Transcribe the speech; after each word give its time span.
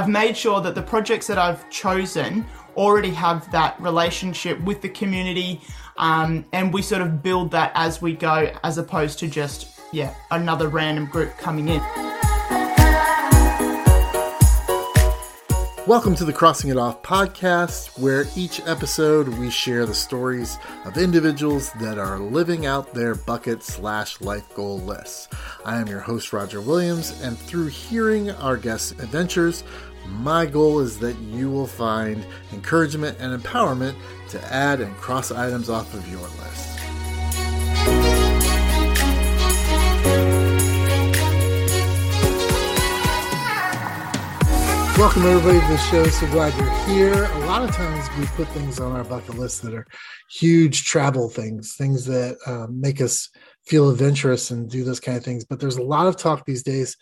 I've 0.00 0.08
made 0.08 0.34
sure 0.34 0.62
that 0.62 0.74
the 0.74 0.80
projects 0.80 1.26
that 1.26 1.36
I've 1.36 1.68
chosen 1.68 2.46
already 2.74 3.10
have 3.10 3.52
that 3.52 3.78
relationship 3.82 4.58
with 4.62 4.80
the 4.80 4.88
community, 4.88 5.60
um, 5.98 6.46
and 6.54 6.72
we 6.72 6.80
sort 6.80 7.02
of 7.02 7.22
build 7.22 7.50
that 7.50 7.70
as 7.74 8.00
we 8.00 8.14
go, 8.14 8.50
as 8.64 8.78
opposed 8.78 9.18
to 9.18 9.28
just 9.28 9.78
yeah 9.92 10.14
another 10.30 10.68
random 10.68 11.04
group 11.04 11.36
coming 11.36 11.68
in. 11.68 11.82
Welcome 15.90 16.14
to 16.16 16.24
the 16.24 16.32
Crossing 16.32 16.70
It 16.70 16.76
Off 16.76 17.02
podcast, 17.02 17.98
where 17.98 18.26
each 18.36 18.60
episode 18.60 19.26
we 19.26 19.50
share 19.50 19.86
the 19.86 19.92
stories 19.92 20.56
of 20.84 20.96
individuals 20.96 21.72
that 21.80 21.98
are 21.98 22.20
living 22.20 22.64
out 22.64 22.94
their 22.94 23.16
bucket 23.16 23.64
slash 23.64 24.20
life 24.20 24.54
goal 24.54 24.78
lists. 24.78 25.26
I 25.64 25.80
am 25.80 25.88
your 25.88 25.98
host, 25.98 26.32
Roger 26.32 26.60
Williams, 26.60 27.20
and 27.22 27.36
through 27.36 27.66
hearing 27.66 28.30
our 28.30 28.56
guests' 28.56 28.92
adventures, 28.92 29.64
my 30.06 30.46
goal 30.46 30.80
is 30.80 30.98
that 30.98 31.16
you 31.18 31.50
will 31.50 31.66
find 31.66 32.24
encouragement 32.52 33.16
and 33.20 33.40
empowerment 33.40 33.96
to 34.30 34.52
add 34.52 34.80
and 34.80 34.94
cross 34.96 35.30
items 35.30 35.68
off 35.68 35.92
of 35.94 36.08
your 36.08 36.20
list. 36.20 36.70
Welcome 45.00 45.24
everybody 45.24 45.58
to 45.58 45.66
the 45.66 45.78
show. 45.78 46.04
So 46.08 46.26
glad 46.26 46.54
you're 46.58 46.86
here. 46.86 47.24
A 47.24 47.38
lot 47.46 47.62
of 47.66 47.74
times 47.74 48.06
we 48.18 48.26
put 48.26 48.46
things 48.48 48.78
on 48.78 48.92
our 48.92 49.02
bucket 49.02 49.38
list 49.38 49.62
that 49.62 49.72
are 49.72 49.86
huge 50.30 50.84
travel 50.84 51.30
things, 51.30 51.74
things 51.74 52.04
that 52.04 52.36
um, 52.46 52.78
make 52.78 53.00
us 53.00 53.30
feel 53.64 53.88
adventurous 53.88 54.50
and 54.50 54.68
do 54.68 54.84
those 54.84 55.00
kind 55.00 55.16
of 55.16 55.24
things. 55.24 55.46
But 55.46 55.58
there's 55.58 55.78
a 55.78 55.82
lot 55.82 56.06
of 56.06 56.18
talk 56.18 56.44
these 56.44 56.62
days 56.62 56.98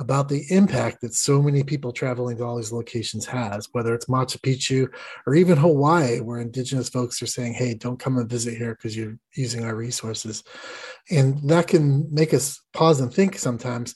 about 0.00 0.28
the 0.28 0.44
impact 0.50 1.00
that 1.00 1.14
so 1.14 1.42
many 1.42 1.62
people 1.62 1.92
traveling 1.92 2.36
to 2.36 2.44
all 2.44 2.56
these 2.56 2.72
locations 2.72 3.26
has, 3.26 3.68
whether 3.72 3.94
it's 3.94 4.06
Machu 4.06 4.38
Picchu 4.40 4.88
or 5.26 5.34
even 5.34 5.58
Hawaii, 5.58 6.20
where 6.20 6.40
indigenous 6.40 6.88
folks 6.88 7.20
are 7.20 7.26
saying, 7.26 7.54
hey, 7.54 7.74
don't 7.74 7.98
come 7.98 8.16
and 8.16 8.30
visit 8.30 8.56
here 8.56 8.74
because 8.74 8.96
you're 8.96 9.18
using 9.34 9.64
our 9.64 9.74
resources. 9.74 10.44
And 11.10 11.38
that 11.48 11.66
can 11.66 12.12
make 12.14 12.32
us 12.32 12.60
pause 12.72 13.00
and 13.00 13.12
think 13.12 13.38
sometimes 13.38 13.94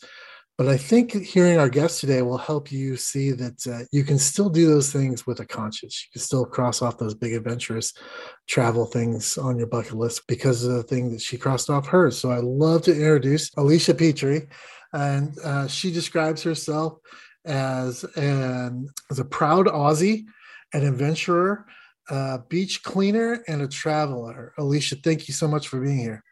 but 0.59 0.69
I 0.69 0.77
think 0.77 1.13
hearing 1.13 1.59
our 1.59 1.69
guest 1.69 2.01
today 2.01 2.21
will 2.21 2.39
help 2.39 2.71
you 2.71 2.97
see 2.97 3.33
that 3.33 3.67
uh, 3.67 3.85
you 3.91 4.05
can 4.05 4.19
still 4.19 4.51
do 4.51 4.67
those 4.67 4.93
things 4.93 5.27
with 5.27 5.41
a 5.41 5.47
conscience. 5.47 6.05
You 6.05 6.13
can 6.13 6.23
still 6.23 6.45
cross 6.45 6.83
off 6.83 6.99
those 6.99 7.15
big 7.15 7.33
adventurous 7.33 7.95
travel 8.49 8.85
things 8.85 9.39
on 9.39 9.57
your 9.57 9.67
bucket 9.67 9.95
list 9.95 10.27
because 10.29 10.65
of 10.65 10.75
the 10.75 10.83
thing 10.83 11.11
that 11.11 11.23
she 11.23 11.39
crossed 11.39 11.71
off 11.71 11.87
hers. 11.87 12.19
So 12.19 12.31
I 12.31 12.39
love 12.39 12.83
to 12.83 12.93
introduce 12.93 13.51
Elisha 13.57 13.95
Petrie, 13.95 14.47
and 14.93 15.39
uh, 15.45 15.67
she 15.67 15.93
describes 15.93 16.43
herself 16.43 16.99
as 17.45 18.05
an 18.17 18.89
as 19.11 19.19
a 19.19 19.25
proud 19.25 19.67
Aussie, 19.67 20.25
an 20.73 20.85
adventurer, 20.85 21.67
a 22.09 22.41
beach 22.49 22.83
cleaner, 22.83 23.43
and 23.49 23.63
a 23.63 23.69
traveler. 23.69 24.53
Elisha, 24.59 24.97
thank 24.97 25.29
you 25.29 25.35
so 25.35 25.49
much 25.49 25.69
for 25.69 25.81
being 25.81 25.99
here. 25.99 26.23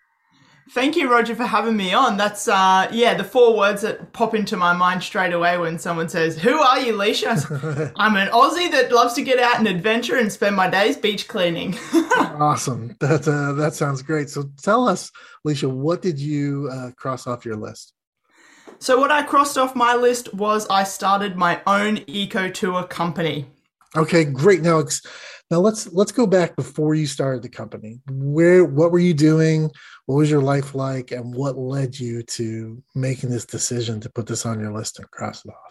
Thank 0.73 0.95
you, 0.95 1.11
Roger, 1.11 1.35
for 1.35 1.47
having 1.47 1.77
me 1.77 1.93
on. 1.93 2.17
That's 2.17 2.47
uh, 2.47 2.89
yeah, 2.93 3.15
the 3.15 3.25
four 3.25 3.57
words 3.57 3.83
that 3.83 4.13
pop 4.13 4.37
into 4.37 4.57
my 4.57 4.73
mind 4.73 5.03
straight 5.03 5.33
away 5.33 5.59
when 5.59 5.81
someone 5.81 6.09
says, 6.09 6.39
"Who 6.39 6.61
are 6.61 6.79
you, 6.79 6.93
Leisha?" 6.93 7.93
I'm 7.97 8.15
an 8.15 8.29
Aussie 8.29 8.71
that 8.71 8.93
loves 8.93 9.15
to 9.15 9.23
get 9.23 9.41
out 9.41 9.59
and 9.59 9.67
adventure 9.67 10.17
and 10.17 10.31
spend 10.31 10.55
my 10.55 10.71
days 10.71 10.97
beach 10.97 11.27
cleaning. 11.27 11.77
awesome. 11.93 12.97
That 13.01 13.27
uh, 13.27 13.55
that 13.55 13.75
sounds 13.75 14.03
great. 14.03 14.31
So 14.31 14.45
tell 14.63 14.89
us, 14.89 15.11
Leisha, 15.45 15.69
what 15.69 16.03
did 16.03 16.21
you 16.21 16.71
uh, 16.73 16.93
cross 16.93 17.27
off 17.27 17.45
your 17.45 17.57
list? 17.57 17.93
So 18.81 18.99
what 18.99 19.13
I 19.13 19.23
crossed 19.23 19.59
off 19.59 19.77
my 19.77 19.95
list 19.95 20.33
was 20.33 20.67
I 20.69 20.85
started 20.85 21.37
my 21.37 21.61
own 21.67 21.99
eco 22.07 22.49
tour 22.49 22.83
company. 22.85 23.47
Okay, 23.95 24.25
great. 24.25 24.63
Now, 24.63 24.83
now 25.51 25.59
let's 25.59 25.93
let's 25.93 26.13
go 26.13 26.27
back 26.27 26.57
before 26.57 26.95
you 26.95 27.07
started 27.07 27.43
the 27.43 27.51
company. 27.51 28.01
Where 28.11 28.65
what 28.65 28.91
were 28.91 28.99
you 28.99 29.13
doing? 29.13 29.71
What 30.07 30.17
was 30.17 30.31
your 30.31 30.41
life 30.41 30.75
like, 30.75 31.11
and 31.11 31.35
what 31.35 31.59
led 31.59 31.99
you 31.99 32.23
to 32.23 32.83
making 32.95 33.29
this 33.29 33.45
decision 33.45 34.01
to 34.01 34.11
put 34.11 34.27
this 34.27 34.47
on 34.47 34.59
your 34.59 34.73
list 34.73 34.99
and 34.99 35.11
cross 35.11 35.45
it 35.45 35.51
off? 35.51 35.70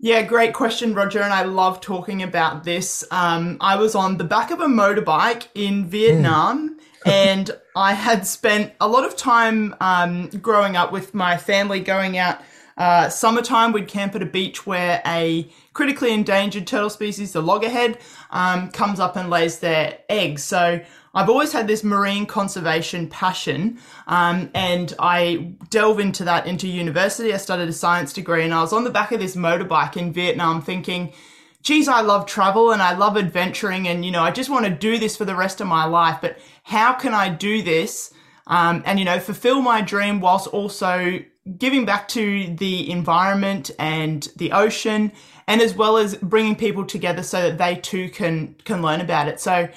Yeah, 0.00 0.22
great 0.22 0.54
question, 0.54 0.94
Roger. 0.94 1.20
And 1.22 1.32
I 1.32 1.42
love 1.42 1.80
talking 1.80 2.22
about 2.22 2.64
this. 2.64 3.04
Um, 3.10 3.56
I 3.60 3.76
was 3.76 3.94
on 3.94 4.16
the 4.16 4.24
back 4.24 4.50
of 4.50 4.60
a 4.60 4.66
motorbike 4.66 5.48
in 5.54 5.86
Vietnam. 5.86 6.70
Mm. 6.70 6.78
and 7.06 7.50
I 7.76 7.94
had 7.94 8.26
spent 8.26 8.72
a 8.80 8.88
lot 8.88 9.04
of 9.04 9.16
time 9.16 9.74
um, 9.80 10.28
growing 10.28 10.76
up 10.76 10.92
with 10.92 11.14
my 11.14 11.36
family 11.36 11.80
going 11.80 12.18
out 12.18 12.40
uh, 12.78 13.08
summertime, 13.08 13.72
we'd 13.72 13.88
camp 13.88 14.14
at 14.14 14.22
a 14.22 14.26
beach 14.26 14.64
where 14.64 15.02
a 15.04 15.50
critically 15.72 16.12
endangered 16.12 16.66
turtle 16.66 16.88
species, 16.88 17.32
the 17.32 17.42
loggerhead, 17.42 17.98
um, 18.30 18.70
comes 18.70 19.00
up 19.00 19.16
and 19.16 19.28
lays 19.28 19.58
their 19.58 19.98
eggs. 20.08 20.44
So 20.44 20.80
I've 21.18 21.28
always 21.28 21.52
had 21.52 21.66
this 21.66 21.82
marine 21.82 22.26
conservation 22.26 23.08
passion, 23.08 23.80
um, 24.06 24.50
and 24.54 24.94
I 25.00 25.52
delve 25.68 25.98
into 25.98 26.22
that 26.22 26.46
into 26.46 26.68
university. 26.68 27.34
I 27.34 27.38
studied 27.38 27.68
a 27.68 27.72
science 27.72 28.12
degree, 28.12 28.44
and 28.44 28.54
I 28.54 28.60
was 28.60 28.72
on 28.72 28.84
the 28.84 28.90
back 28.90 29.10
of 29.10 29.18
this 29.18 29.34
motorbike 29.34 29.96
in 29.96 30.12
Vietnam 30.12 30.62
thinking, 30.62 31.12
geez, 31.60 31.88
I 31.88 32.02
love 32.02 32.26
travel 32.26 32.70
and 32.70 32.80
I 32.80 32.96
love 32.96 33.16
adventuring, 33.16 33.88
and 33.88 34.04
you 34.04 34.12
know, 34.12 34.22
I 34.22 34.30
just 34.30 34.48
want 34.48 34.66
to 34.66 34.70
do 34.70 34.96
this 34.96 35.16
for 35.16 35.24
the 35.24 35.34
rest 35.34 35.60
of 35.60 35.66
my 35.66 35.86
life. 35.86 36.18
But 36.20 36.38
how 36.62 36.92
can 36.92 37.14
I 37.14 37.30
do 37.30 37.62
this 37.62 38.14
um, 38.46 38.84
and 38.86 39.00
you 39.00 39.04
know 39.04 39.18
fulfill 39.18 39.60
my 39.60 39.80
dream 39.80 40.20
whilst 40.20 40.46
also 40.46 41.18
giving 41.58 41.84
back 41.84 42.06
to 42.08 42.54
the 42.54 42.88
environment 42.92 43.72
and 43.80 44.28
the 44.36 44.52
ocean, 44.52 45.10
and 45.48 45.60
as 45.62 45.74
well 45.74 45.96
as 45.96 46.14
bringing 46.14 46.54
people 46.54 46.84
together 46.84 47.24
so 47.24 47.42
that 47.42 47.58
they 47.58 47.74
too 47.74 48.08
can 48.08 48.54
can 48.62 48.82
learn 48.82 49.00
about 49.00 49.26
it. 49.26 49.40
So. 49.40 49.68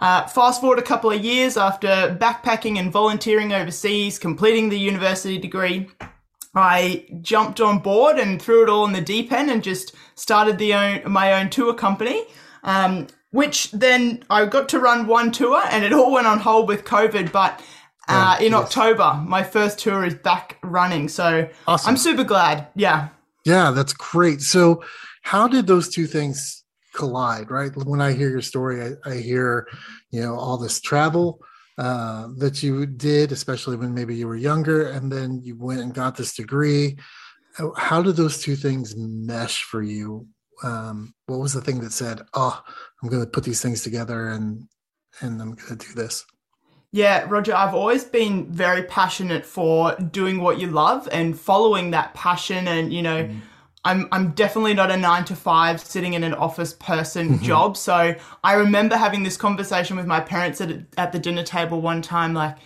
Uh, 0.00 0.26
fast 0.26 0.60
forward 0.60 0.78
a 0.78 0.82
couple 0.82 1.10
of 1.10 1.24
years 1.24 1.56
after 1.56 2.16
backpacking 2.18 2.78
and 2.78 2.90
volunteering 2.90 3.52
overseas, 3.52 4.18
completing 4.18 4.68
the 4.68 4.78
university 4.78 5.38
degree, 5.38 5.88
I 6.54 7.06
jumped 7.20 7.60
on 7.60 7.78
board 7.78 8.18
and 8.18 8.40
threw 8.40 8.62
it 8.62 8.68
all 8.68 8.84
in 8.86 8.92
the 8.92 9.00
deep 9.00 9.30
end 9.30 9.50
and 9.50 9.62
just 9.62 9.94
started 10.14 10.58
the 10.58 10.74
own, 10.74 11.02
my 11.10 11.34
own 11.34 11.50
tour 11.50 11.74
company. 11.74 12.24
Um, 12.64 13.06
which 13.32 13.70
then 13.70 14.24
I 14.28 14.44
got 14.46 14.68
to 14.70 14.80
run 14.80 15.06
one 15.06 15.30
tour 15.30 15.62
and 15.70 15.84
it 15.84 15.92
all 15.92 16.10
went 16.10 16.26
on 16.26 16.40
hold 16.40 16.66
with 16.66 16.84
COVID. 16.84 17.30
But 17.30 17.62
uh, 18.10 18.36
in 18.40 18.52
yes. 18.52 18.62
October. 18.62 19.22
My 19.26 19.42
first 19.42 19.78
tour 19.78 20.04
is 20.04 20.14
back 20.14 20.58
running, 20.62 21.08
so 21.08 21.48
awesome. 21.66 21.90
I'm 21.90 21.96
super 21.96 22.24
glad. 22.24 22.66
Yeah, 22.74 23.08
yeah, 23.44 23.70
that's 23.70 23.92
great. 23.92 24.42
So, 24.42 24.82
how 25.22 25.48
did 25.48 25.66
those 25.66 25.88
two 25.88 26.06
things 26.06 26.59
collide? 26.94 27.50
Right, 27.50 27.70
when 27.76 28.00
I 28.00 28.12
hear 28.12 28.30
your 28.30 28.42
story, 28.42 28.82
I, 28.82 29.10
I 29.10 29.16
hear, 29.16 29.66
you 30.10 30.20
know, 30.20 30.36
all 30.36 30.58
this 30.58 30.80
travel 30.80 31.40
uh, 31.78 32.28
that 32.38 32.62
you 32.62 32.86
did, 32.86 33.32
especially 33.32 33.76
when 33.76 33.94
maybe 33.94 34.14
you 34.14 34.26
were 34.26 34.36
younger, 34.36 34.88
and 34.88 35.10
then 35.10 35.40
you 35.42 35.56
went 35.56 35.80
and 35.80 35.94
got 35.94 36.16
this 36.16 36.34
degree. 36.34 36.98
How 37.76 38.02
did 38.02 38.16
those 38.16 38.42
two 38.42 38.56
things 38.56 38.94
mesh 38.96 39.64
for 39.64 39.82
you? 39.82 40.26
Um, 40.62 41.14
what 41.26 41.40
was 41.40 41.54
the 41.54 41.60
thing 41.60 41.80
that 41.80 41.92
said, 41.92 42.22
"Oh, 42.34 42.62
I'm 43.02 43.08
going 43.08 43.22
to 43.22 43.30
put 43.30 43.44
these 43.44 43.62
things 43.62 43.82
together 43.82 44.28
and 44.28 44.68
and 45.20 45.40
I'm 45.40 45.54
going 45.54 45.78
to 45.78 45.86
do 45.86 45.94
this"? 45.94 46.24
Yeah, 46.92 47.24
Roger, 47.28 47.54
I've 47.54 47.74
always 47.74 48.04
been 48.04 48.50
very 48.52 48.82
passionate 48.82 49.46
for 49.46 49.94
doing 49.94 50.40
what 50.40 50.58
you 50.58 50.66
love 50.66 51.08
and 51.12 51.38
following 51.38 51.92
that 51.92 52.14
passion. 52.14 52.66
And, 52.66 52.92
you 52.92 53.02
know, 53.02 53.24
mm. 53.24 53.40
I'm, 53.84 54.08
I'm 54.12 54.32
definitely 54.32 54.74
not 54.74 54.90
a 54.90 54.96
nine 54.96 55.24
to 55.26 55.36
five 55.36 55.80
sitting 55.80 56.12
in 56.12 56.22
an 56.22 56.34
office 56.34 56.74
person 56.74 57.30
mm-hmm. 57.30 57.44
job. 57.44 57.76
So 57.76 58.14
I 58.44 58.52
remember 58.54 58.96
having 58.96 59.22
this 59.22 59.36
conversation 59.36 59.96
with 59.96 60.06
my 60.06 60.20
parents 60.20 60.60
at, 60.60 60.70
at 60.98 61.12
the 61.12 61.18
dinner 61.18 61.42
table 61.42 61.80
one 61.80 62.02
time 62.02 62.34
like, 62.34 62.56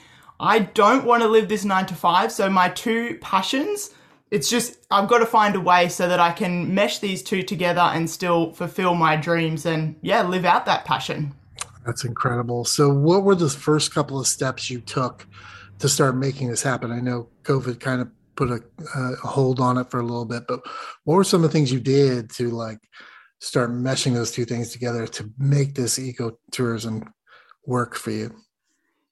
I 0.40 0.58
don't 0.58 1.04
want 1.04 1.22
to 1.22 1.28
live 1.28 1.48
this 1.48 1.64
nine 1.64 1.86
to 1.86 1.94
five. 1.94 2.32
So 2.32 2.50
my 2.50 2.68
two 2.68 3.18
passions, 3.20 3.94
it's 4.32 4.50
just, 4.50 4.84
I've 4.90 5.08
got 5.08 5.18
to 5.18 5.26
find 5.26 5.54
a 5.54 5.60
way 5.60 5.88
so 5.88 6.08
that 6.08 6.18
I 6.18 6.32
can 6.32 6.74
mesh 6.74 6.98
these 6.98 7.22
two 7.22 7.42
together 7.44 7.80
and 7.80 8.10
still 8.10 8.52
fulfill 8.52 8.96
my 8.96 9.14
dreams 9.14 9.64
and, 9.64 9.94
yeah, 10.02 10.22
live 10.22 10.44
out 10.44 10.66
that 10.66 10.84
passion. 10.84 11.32
That's 11.86 12.04
incredible. 12.04 12.64
So, 12.64 12.88
what 12.88 13.22
were 13.22 13.34
the 13.34 13.48
first 13.48 13.94
couple 13.94 14.18
of 14.18 14.26
steps 14.26 14.70
you 14.70 14.80
took 14.80 15.26
to 15.78 15.88
start 15.88 16.16
making 16.16 16.48
this 16.48 16.62
happen? 16.62 16.90
I 16.90 17.00
know 17.00 17.28
COVID 17.44 17.78
kind 17.78 18.00
of 18.00 18.08
put 18.36 18.50
a, 18.50 18.60
a 18.96 19.16
hold 19.16 19.60
on 19.60 19.78
it 19.78 19.90
for 19.90 20.00
a 20.00 20.04
little 20.04 20.24
bit, 20.24 20.44
but 20.46 20.60
what 21.04 21.16
were 21.16 21.24
some 21.24 21.44
of 21.44 21.50
the 21.50 21.52
things 21.52 21.72
you 21.72 21.80
did 21.80 22.30
to 22.30 22.50
like 22.50 22.78
start 23.40 23.70
meshing 23.70 24.14
those 24.14 24.30
two 24.30 24.44
things 24.44 24.70
together 24.70 25.06
to 25.06 25.30
make 25.38 25.74
this 25.74 25.98
ecotourism 25.98 27.06
work 27.66 27.94
for 27.94 28.10
you? 28.10 28.34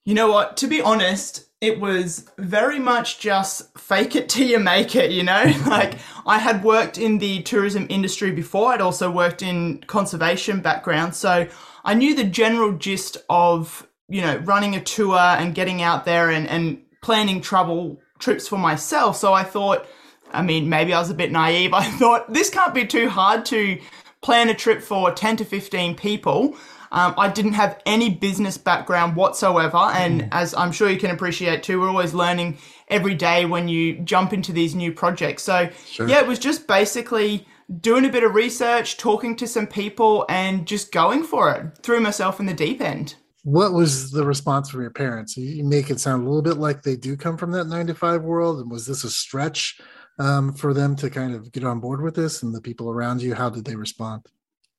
You 0.05 0.15
know 0.15 0.31
what? 0.31 0.57
To 0.57 0.67
be 0.67 0.81
honest, 0.81 1.49
it 1.61 1.79
was 1.79 2.29
very 2.37 2.77
much 2.77 3.19
just 3.19 3.77
fake 3.77 4.17
it 4.17 4.27
till 4.27 4.45
you 4.45 4.59
make 4.59 4.97
it, 4.97 5.11
you 5.11 5.23
know? 5.23 5.45
like 5.65 5.93
I 6.25 6.39
had 6.39 6.61
worked 6.63 6.97
in 6.97 7.19
the 7.19 7.41
tourism 7.43 7.87
industry 7.89 8.31
before. 8.31 8.73
I'd 8.73 8.81
also 8.81 9.09
worked 9.09 9.41
in 9.41 9.81
conservation 9.87 10.59
background. 10.59 11.15
So 11.15 11.47
I 11.85 11.93
knew 11.93 12.15
the 12.15 12.25
general 12.25 12.73
gist 12.73 13.15
of, 13.29 13.87
you 14.09 14.21
know, 14.21 14.37
running 14.39 14.75
a 14.75 14.81
tour 14.81 15.17
and 15.17 15.55
getting 15.55 15.81
out 15.81 16.03
there 16.03 16.29
and, 16.29 16.49
and 16.49 16.81
planning 17.01 17.39
travel 17.39 18.01
trips 18.23 18.47
for 18.47 18.57
myself. 18.57 19.17
So 19.17 19.33
I 19.33 19.43
thought, 19.43 19.85
I 20.31 20.41
mean, 20.41 20.69
maybe 20.69 20.93
I 20.93 20.99
was 20.99 21.09
a 21.09 21.15
bit 21.15 21.31
naive. 21.31 21.73
I 21.73 21.83
thought 21.83 22.31
this 22.31 22.49
can't 22.49 22.73
be 22.73 22.85
too 22.85 23.09
hard 23.09 23.45
to 23.47 23.79
plan 24.21 24.49
a 24.49 24.53
trip 24.53 24.81
for 24.81 25.11
10 25.11 25.37
to 25.37 25.45
15 25.45 25.95
people. 25.95 26.55
Um, 26.91 27.15
I 27.17 27.27
didn't 27.27 27.53
have 27.53 27.81
any 27.85 28.11
business 28.11 28.57
background 28.57 29.15
whatsoever. 29.15 29.77
And 29.77 30.21
mm. 30.21 30.29
as 30.31 30.53
I'm 30.53 30.71
sure 30.71 30.89
you 30.89 30.99
can 30.99 31.11
appreciate 31.11 31.63
too, 31.63 31.81
we're 31.81 31.89
always 31.89 32.13
learning 32.13 32.57
every 32.87 33.15
day 33.15 33.45
when 33.45 33.67
you 33.67 33.99
jump 33.99 34.31
into 34.31 34.53
these 34.53 34.75
new 34.75 34.93
projects. 34.93 35.43
So, 35.43 35.69
sure. 35.85 36.07
yeah, 36.07 36.19
it 36.19 36.27
was 36.27 36.39
just 36.39 36.67
basically 36.67 37.47
doing 37.81 38.05
a 38.05 38.09
bit 38.09 38.23
of 38.23 38.35
research, 38.35 38.97
talking 38.97 39.35
to 39.37 39.47
some 39.47 39.65
people, 39.65 40.25
and 40.29 40.67
just 40.67 40.91
going 40.91 41.23
for 41.23 41.51
it. 41.51 41.79
Threw 41.81 41.99
myself 41.99 42.39
in 42.39 42.45
the 42.45 42.53
deep 42.53 42.79
end. 42.79 43.15
What 43.43 43.73
was 43.73 44.11
the 44.11 44.25
response 44.25 44.69
from 44.69 44.81
your 44.81 44.89
parents? 44.89 45.35
You 45.35 45.63
make 45.63 45.89
it 45.89 45.99
sound 45.99 46.23
a 46.23 46.25
little 46.25 46.41
bit 46.41 46.57
like 46.57 46.81
they 46.81 46.95
do 46.95 47.17
come 47.17 47.37
from 47.37 47.51
that 47.51 47.65
nine 47.65 47.87
to 47.87 47.93
five 47.93 48.23
world. 48.23 48.59
And 48.59 48.71
was 48.71 48.85
this 48.85 49.03
a 49.03 49.09
stretch 49.09 49.79
um, 50.17 50.53
for 50.53 50.73
them 50.73 50.95
to 50.97 51.09
kind 51.09 51.35
of 51.35 51.51
get 51.51 51.65
on 51.65 51.79
board 51.81 52.01
with 52.01 52.15
this? 52.15 52.41
And 52.41 52.55
the 52.55 52.61
people 52.61 52.89
around 52.89 53.21
you, 53.21 53.33
how 53.33 53.49
did 53.49 53.65
they 53.65 53.75
respond? 53.75 54.27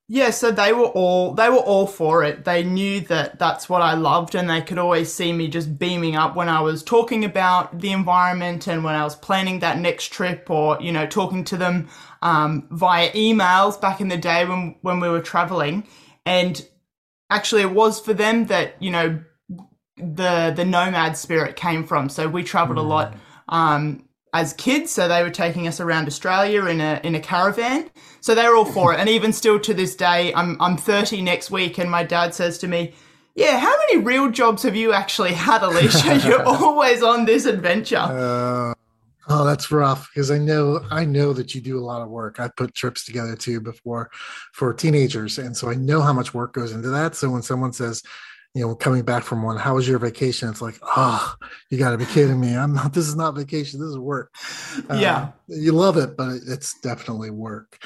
Yeah, 0.07 0.31
so 0.31 0.51
they 0.51 0.75
were 0.75 0.89
all 0.89 1.33
they 1.33 1.49
were 1.49 1.57
all 1.57 1.87
for 1.87 2.25
it. 2.25 2.45
They 2.45 2.63
knew 2.63 3.01
that 3.03 3.39
that's 3.39 3.71
what 3.71 3.81
I 3.81 3.95
loved 3.95 4.35
and 4.35 4.51
they 4.51 4.61
could 4.61 4.77
always 4.77 5.11
see 5.11 5.33
me 5.33 5.49
just 5.49 5.79
beaming 5.79 6.15
up 6.15 6.37
when 6.37 6.51
I 6.51 6.61
was 6.61 6.83
talking 6.83 7.25
about 7.25 7.81
the 7.81 7.91
environment 7.91 8.67
and 8.67 8.85
when 8.85 8.95
I 8.95 9.03
was 9.03 9.17
planning 9.17 9.61
that 9.61 9.79
next 9.79 10.13
trip 10.13 10.51
or, 10.51 10.77
you 10.81 10.93
know, 10.93 11.07
talking 11.07 11.43
to 11.45 11.57
them 11.57 11.89
um, 12.21 12.69
via 12.71 13.11
emails 13.13 13.81
back 13.81 14.03
in 14.03 14.09
the 14.09 14.19
day 14.19 14.45
when 14.45 14.77
when 14.83 15.01
we 15.01 15.09
were 15.09 15.23
traveling. 15.23 15.87
And 16.27 16.67
actually 17.35 17.63
it 17.63 17.73
was 17.73 18.01
for 18.01 18.15
them 18.15 18.47
that, 18.47 18.81
you 18.81 18.91
know, 18.91 19.21
the 19.97 20.53
the 20.55 20.65
nomad 20.65 21.17
spirit 21.17 21.57
came 21.57 21.85
from. 21.85 22.09
So 22.09 22.29
we 22.29 22.43
traveled 22.43 22.79
mm. 22.79 22.83
a 22.83 22.87
lot 22.87 23.15
um, 23.49 24.05
as 24.33 24.53
kids. 24.53 24.91
So 24.91 25.09
they 25.09 25.23
were 25.23 25.31
taking 25.31 25.67
us 25.69 25.81
around 25.81 26.07
Australia 26.07 26.65
in 26.67 26.81
a 26.81 27.01
in 27.03 27.15
a 27.15 27.21
caravan. 27.21 27.91
So 28.21 28.35
they 28.35 28.47
were 28.49 28.57
all 28.57 28.65
for 28.65 28.93
it. 28.93 29.01
And 29.01 29.09
even 29.09 29.33
still 29.33 29.61
to 29.61 29.75
this 29.75 29.95
day, 29.95 30.35
I'm 30.35 30.61
I'm 30.61 30.77
30 30.77 31.23
next 31.23 31.51
week, 31.51 31.79
and 31.79 31.91
my 31.91 32.03
dad 32.03 32.35
says 32.35 32.59
to 32.59 32.69
me, 32.69 32.95
"Yeah, 33.35 33.59
how 33.59 33.75
many 33.77 34.03
real 34.03 34.31
jobs 34.31 34.63
have 34.63 34.77
you 34.77 34.93
actually 34.93 35.33
had, 35.33 35.63
Elisha? 35.63 36.19
You're 36.27 36.43
always 36.47 37.03
on 37.03 37.25
this 37.25 37.47
adventure." 37.47 37.97
Uh, 37.97 38.75
oh, 39.29 39.45
that's 39.45 39.71
rough 39.71 40.11
because 40.13 40.31
I 40.31 40.39
know 40.39 40.85
I 40.91 41.05
know 41.05 41.33
that 41.33 41.55
you 41.55 41.61
do 41.61 41.79
a 41.79 41.85
lot 41.85 42.03
of 42.03 42.09
work. 42.09 42.41
I 42.41 42.49
put 42.49 42.75
trips 42.75 43.05
together 43.05 43.37
too 43.37 43.61
before 43.61 44.11
for 44.53 44.73
teenagers, 44.73 45.39
and 45.39 45.57
so 45.57 45.71
I 45.71 45.75
know 45.75 46.01
how 46.01 46.13
much 46.13 46.35
work 46.35 46.53
goes 46.53 46.73
into 46.73 46.91
that. 46.91 47.15
So 47.15 47.31
when 47.31 47.43
someone 47.43 47.73
says 47.73 48.03
you 48.55 48.63
know, 48.63 48.75
coming 48.77 49.03
back 49.03 49.25
from 49.25 49.43
one, 49.43 49.57
how 49.57 49.75
was 49.75 49.89
your 49.89 49.99
vacation? 49.99 50.49
It's 50.49 50.63
like, 50.63 50.79
oh, 50.83 51.35
you 51.71 51.79
got 51.79 51.91
to 51.91 51.99
be 51.99 52.07
kidding 52.07 52.39
me. 52.39 52.57
I'm 52.57 52.73
not, 52.73 52.93
this 52.93 53.09
is 53.09 53.17
not 53.17 53.35
vacation. 53.35 53.81
This 53.81 53.89
is 53.89 53.99
work. 53.99 54.33
Yeah. 54.89 55.17
Uh, 55.17 55.31
you 55.49 55.73
love 55.73 55.97
it, 55.97 56.17
but 56.17 56.37
it's 56.47 56.79
definitely 56.79 57.31
work. 57.31 57.85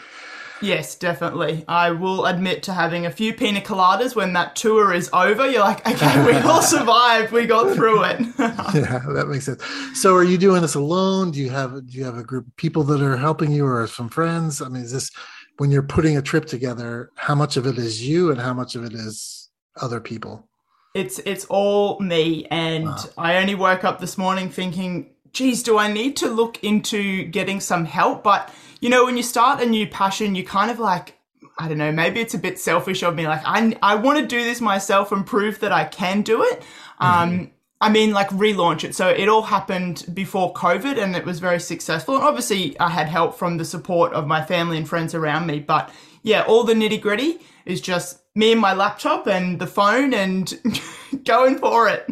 Yes, 0.61 0.95
definitely. 0.95 1.65
I 1.69 1.91
will 1.91 2.27
admit 2.27 2.63
to 2.65 2.73
having 2.73 3.07
a 3.07 3.11
few 3.11 3.33
pina 3.33 3.61
coladas 3.61 4.17
when 4.17 4.33
that 4.33 4.57
tour 4.57 4.93
is 4.93 5.09
over. 5.13 5.49
You're 5.49 5.61
like, 5.61 5.87
okay, 5.87 6.27
we 6.27 6.33
all 6.49 6.63
survived. 6.63 7.33
We 7.33 7.47
got 7.47 7.75
through 7.75 8.05
it. 8.05 8.21
yeah, 8.39 9.03
that 9.15 9.27
makes 9.29 9.47
sense. 9.47 9.63
So, 9.95 10.15
are 10.15 10.25
you 10.25 10.39
doing 10.39 10.63
this 10.63 10.75
alone? 10.75 11.31
Do 11.31 11.41
you 11.41 11.51
have 11.51 11.87
do 11.87 11.97
you 11.97 12.05
have 12.05 12.19
a 12.19 12.25
group 12.25 12.47
of 12.47 12.57
people 12.57 12.83
that 12.85 13.01
are 13.01 13.17
helping 13.17 13.53
you, 13.53 13.67
or 13.67 13.87
some 13.87 14.09
friends? 14.09 14.61
I 14.61 14.69
mean, 14.69 14.83
is 14.83 14.93
this 14.93 15.11
when 15.59 15.71
you're 15.71 15.83
putting 15.83 16.17
a 16.17 16.23
trip 16.23 16.47
together? 16.47 17.11
How 17.15 17.35
much 17.35 17.57
of 17.57 17.67
it 17.67 17.79
is 17.79 18.07
you, 18.07 18.31
and 18.31 18.41
how 18.41 18.55
much 18.55 18.75
of 18.75 18.85
it 18.85 18.93
is 18.93 19.51
other 19.81 20.01
people? 20.01 20.49
It's 20.95 21.19
it's 21.21 21.45
all 21.47 22.01
me, 22.01 22.47
and 22.51 22.87
wow. 22.87 23.05
I 23.17 23.37
only 23.37 23.55
woke 23.55 23.85
up 23.85 24.01
this 24.01 24.19
morning 24.19 24.51
thinking, 24.51 25.15
"Geez, 25.33 25.63
do 25.63 25.79
I 25.79 25.93
need 25.93 26.17
to 26.19 26.29
look 26.29 26.63
into 26.63 27.25
getting 27.25 27.61
some 27.61 27.85
help?" 27.85 28.23
But 28.23 28.53
you 28.81 28.89
know, 28.89 29.05
when 29.05 29.17
you 29.17 29.23
start 29.23 29.63
a 29.63 29.67
new 29.67 29.87
passion, 29.87 30.35
you 30.35 30.45
kind 30.45 30.71
of 30.71 30.79
like 30.79 31.19
I 31.59 31.67
don't 31.67 31.79
know, 31.79 31.91
maybe 31.91 32.21
it's 32.21 32.35
a 32.35 32.39
bit 32.39 32.59
selfish 32.59 33.03
of 33.03 33.17
me. 33.17 33.27
Like, 33.27 33.43
I, 33.45 33.77
I 33.83 33.97
want 33.97 34.21
to 34.21 34.27
do 34.27 34.45
this 34.45 34.61
myself 34.61 35.11
and 35.11 35.27
prove 35.27 35.59
that 35.59 35.73
I 35.73 35.85
can 35.87 36.23
do 36.23 36.45
it. 36.45 36.61
Mm-hmm. 37.01 37.05
Um, 37.05 37.51
I 37.81 37.91
mean, 37.91 38.13
like 38.13 38.29
relaunch 38.31 38.85
it. 38.85 38.95
So 38.95 39.09
it 39.09 39.29
all 39.29 39.43
happened 39.43 40.07
before 40.13 40.53
COVID 40.55 41.03
and 41.03 41.15
it 41.15 41.25
was 41.25 41.39
very 41.39 41.61
successful. 41.61 42.17
And 42.17 42.25
obviously, 42.25 42.79
I 42.81 42.89
had 42.89 43.09
help 43.09 43.37
from 43.37 43.57
the 43.57 43.65
support 43.65 44.13
of 44.13 44.27
my 44.27 44.45
family 44.45 44.79
and 44.79 44.89
friends 44.89 45.15
around 45.15 45.47
me. 45.47 45.61
But 45.61 45.93
yeah, 46.23 46.43
all 46.43 46.65
the 46.65 46.75
nitty 46.75 47.01
gritty 47.01 47.39
is 47.65 47.81
just 47.81 48.21
me 48.35 48.53
and 48.53 48.61
my 48.61 48.73
laptop 48.73 49.27
and 49.27 49.59
the 49.59 49.67
phone 49.67 50.15
and 50.15 50.61
going 51.25 51.59
for 51.59 51.89
it. 51.89 52.07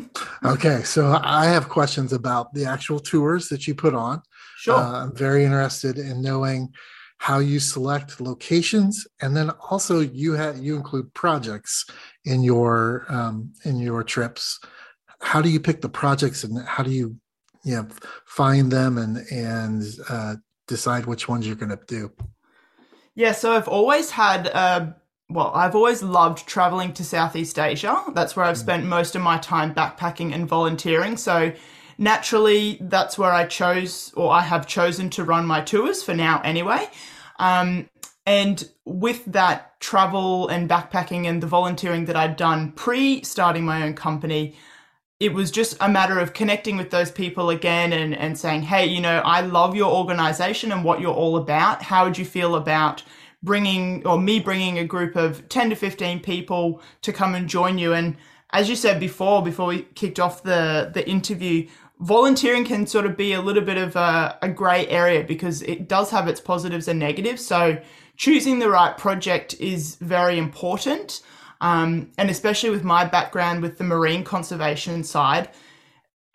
Okay, 0.44 0.82
so 0.82 1.19
I 1.23 1.47
have 1.47 1.69
questions 1.69 2.12
about 2.12 2.53
the 2.53 2.64
actual 2.64 2.99
tours 2.99 3.49
that 3.49 3.67
you 3.67 3.75
put 3.75 3.94
on. 3.94 4.23
Sure. 4.58 4.75
Uh, 4.75 5.05
I'm 5.05 5.14
very 5.14 5.44
interested 5.44 5.99
in 5.99 6.20
knowing 6.20 6.73
how 7.19 7.38
you 7.38 7.61
select 7.61 8.20
locations, 8.20 9.06
and 9.20 9.37
then 9.37 9.50
also 9.70 10.00
you 10.00 10.32
have 10.32 10.58
you 10.58 10.76
include 10.76 11.12
projects 11.14 11.87
in 12.25 12.43
your 12.43 13.06
um, 13.08 13.53
in 13.64 13.79
your 13.79 14.03
trips. 14.03 14.61
How 15.20 15.41
do 15.41 15.49
you 15.49 15.61
pick 15.61 15.81
the 15.81 15.88
projects, 15.88 16.44
and 16.44 16.58
how 16.67 16.82
do 16.82 16.91
you 16.91 17.17
you 17.64 17.76
know 17.76 17.88
find 18.26 18.70
them 18.70 18.99
and 18.99 19.19
and 19.31 19.82
uh, 20.08 20.37
decide 20.69 21.06
which 21.06 21.29
ones 21.29 21.47
you're 21.47 21.56
going 21.56 21.70
to 21.70 21.81
do? 21.87 22.12
Yeah, 23.17 23.33
so 23.33 23.53
I've 23.53 23.67
always 23.67 24.11
had 24.11 24.47
a 24.47 24.95
well, 25.29 25.51
I've 25.55 25.75
always 25.75 26.03
loved 26.03 26.47
traveling 26.47 26.93
to 26.93 27.05
Southeast 27.05 27.59
Asia. 27.59 28.05
That's 28.15 28.37
where 28.37 28.45
I've 28.45 28.59
spent 28.59 28.85
most 28.85 29.17
of 29.17 29.23
my 29.23 29.39
time 29.39 29.75
backpacking 29.75 30.33
and 30.33 30.47
volunteering. 30.47 31.17
So 31.17 31.53
naturally, 31.99 32.79
that's 32.81 33.19
where 33.19 33.33
I 33.33 33.47
chose, 33.47 34.13
or 34.15 34.31
I 34.31 34.43
have 34.43 34.69
chosen 34.69 35.11
to 35.11 35.25
run 35.25 35.47
my 35.47 35.63
tours 35.63 36.03
for 36.03 36.15
now 36.15 36.41
anyway. 36.45 36.89
Um, 37.41 37.89
and 38.25 38.69
with 38.85 39.25
that 39.27 39.81
travel 39.81 40.47
and 40.49 40.69
backpacking 40.69 41.27
and 41.27 41.43
the 41.43 41.49
volunteering 41.49 42.05
that 42.05 42.17
I'd 42.17 42.37
done 42.37 42.71
pre 42.73 43.25
starting 43.25 43.65
my 43.65 43.83
own 43.83 43.95
company, 43.95 44.57
it 45.19 45.33
was 45.33 45.51
just 45.51 45.77
a 45.81 45.89
matter 45.89 46.19
of 46.19 46.35
connecting 46.35 46.77
with 46.77 46.91
those 46.91 47.11
people 47.11 47.49
again 47.49 47.93
and, 47.93 48.15
and 48.15 48.39
saying, 48.39 48.63
hey, 48.63 48.87
you 48.87 49.01
know, 49.01 49.23
I 49.25 49.41
love 49.41 49.75
your 49.75 49.93
organization 49.93 50.73
and 50.73 50.85
what 50.85 51.01
you're 51.01 51.15
all 51.15 51.37
about. 51.37 51.83
How 51.83 52.05
would 52.05 52.19
you 52.19 52.25
feel 52.25 52.55
about 52.55 53.03
bringing 53.43 54.07
or 54.07 54.21
me 54.21 54.41
bringing 54.41 54.79
a 54.79 54.85
group 54.85 55.17
of 55.17 55.49
10 55.49 55.71
to 55.71 55.77
15 55.77 56.21
people 56.21 56.83
to 57.03 57.13
come 57.13 57.35
and 57.35 57.49
join 57.49 57.79
you? 57.79 57.95
And 57.95 58.17
as 58.51 58.69
you 58.69 58.77
said 58.77 59.01
before 59.01 59.43
before 59.43 59.67
we 59.67 59.83
kicked 59.95 60.21
off 60.21 60.43
the 60.43 60.91
the 60.93 61.09
interview 61.09 61.67
volunteering 62.01 62.65
can 62.65 62.87
sort 62.87 63.06
of 63.06 63.17
be 63.17 63.32
a 63.32 63.41
little 63.41 63.63
bit 63.63 63.79
of 63.79 63.96
a, 63.96 64.39
a 64.43 64.49
gray 64.49 64.87
area 64.89 65.25
because 65.25 65.63
it 65.63 65.89
does 65.89 66.11
have 66.11 66.29
its 66.29 66.41
positives 66.41 66.89
and 66.89 66.99
negatives. 66.99 67.44
So 67.44 67.81
choosing 68.17 68.58
the 68.58 68.69
right 68.69 68.96
project 68.99 69.55
is 69.55 69.96
very 69.96 70.39
important 70.39 71.23
um, 71.60 72.10
and 72.19 72.31
especially 72.31 72.70
with 72.70 72.84
my 72.84 73.05
background 73.05 73.63
with 73.63 73.79
the 73.79 73.84
marine 73.84 74.25
conservation 74.25 75.05
side 75.05 75.48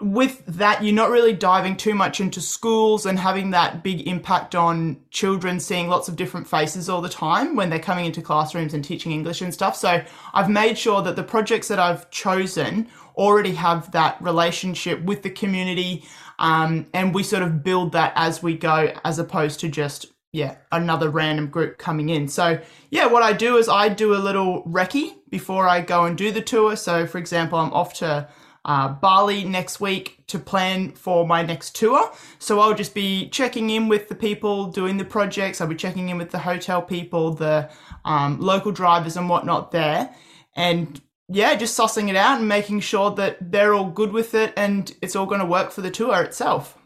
with 0.02 0.44
that, 0.48 0.84
you're 0.84 0.96
not 0.96 1.12
really 1.12 1.34
diving 1.34 1.78
too 1.78 1.94
much 1.94 2.20
into 2.20 2.42
schools 2.42 3.06
and 3.06 3.20
having 3.20 3.52
that 3.52 3.84
big 3.84 4.08
impact 4.08 4.56
on 4.56 5.00
children 5.12 5.60
seeing 5.60 5.88
lots 5.88 6.08
of 6.08 6.16
different 6.16 6.48
faces 6.48 6.90
all 6.90 7.02
the 7.02 7.10
time 7.10 7.56
when 7.56 7.70
they're 7.70 7.80
coming 7.80 8.06
into 8.06 8.22
classrooms 8.22 8.74
and 8.74 8.84
teaching 8.84 9.12
English 9.12 9.42
and 9.42 9.54
stuff. 9.54 9.76
So 9.76 10.04
I've 10.34 10.50
made 10.50 10.78
sure 10.78 11.04
that 11.04 11.16
the 11.16 11.24
projects 11.24 11.68
that 11.68 11.78
I've 11.78 12.10
chosen 12.10 12.88
already 13.16 13.54
have 13.54 13.92
that 13.92 14.20
relationship 14.22 15.02
with 15.04 15.22
the 15.22 15.30
community. 15.30 16.04
Um, 16.40 16.88
and 16.94 17.14
we 17.14 17.22
sort 17.22 17.44
of 17.44 17.64
build 17.64 17.92
that 17.92 18.14
as 18.16 18.42
we 18.42 18.58
go, 18.58 18.94
as 19.06 19.20
opposed 19.20 19.60
to 19.60 19.70
just, 19.70 20.08
yeah, 20.34 20.56
another 20.72 21.10
random 21.10 21.48
group 21.48 21.78
coming 21.78 22.10
in. 22.10 22.28
So, 22.28 22.60
yeah, 22.90 23.08
what 23.08 23.24
I 23.24 23.34
do 23.34 23.58
is 23.58 23.68
I 23.68 23.90
do 23.90 24.16
a 24.16 24.18
little 24.18 24.64
recce 24.64 25.14
before 25.30 25.68
I 25.68 25.82
go 25.82 26.06
and 26.06 26.18
do 26.18 26.32
the 26.32 26.42
tour. 26.42 26.76
So, 26.76 27.06
for 27.06 27.18
example, 27.18 27.60
I'm 27.60 27.74
off 27.74 27.94
to 27.96 28.30
uh, 28.64 28.90
Bali 28.90 29.44
next 29.44 29.80
week 29.80 30.24
to 30.28 30.40
plan 30.40 30.92
for 30.92 31.28
my 31.28 31.42
next 31.42 31.76
tour. 31.76 32.12
So 32.40 32.60
I'll 32.60 32.76
just 32.76 32.94
be 32.94 33.28
checking 33.30 33.70
in 33.72 33.88
with 33.88 34.08
the 34.08 34.16
people 34.16 34.68
doing 34.68 34.98
the 34.98 35.06
projects. 35.06 35.60
I'll 35.60 35.68
be 35.68 35.76
checking 35.76 36.10
in 36.10 36.18
with 36.18 36.32
the 36.32 36.40
hotel 36.40 36.82
people, 36.82 37.34
the 37.34 37.70
um, 38.06 38.40
local 38.40 38.72
drivers, 38.72 39.18
and 39.18 39.28
whatnot 39.28 39.72
there. 39.72 40.14
And 40.56 41.02
yeah, 41.28 41.56
just 41.56 41.78
sussing 41.78 42.10
it 42.10 42.16
out 42.16 42.40
and 42.40 42.48
making 42.48 42.82
sure 42.82 43.12
that 43.16 43.52
they're 43.52 43.74
all 43.74 43.90
good 43.90 44.12
with 44.12 44.34
it 44.36 44.54
and 44.58 44.94
it's 45.02 45.16
all 45.16 45.26
going 45.26 45.40
to 45.40 45.46
work 45.46 45.72
for 45.72 45.82
the 45.82 45.92
tour 45.92 46.22
itself. 46.22 46.78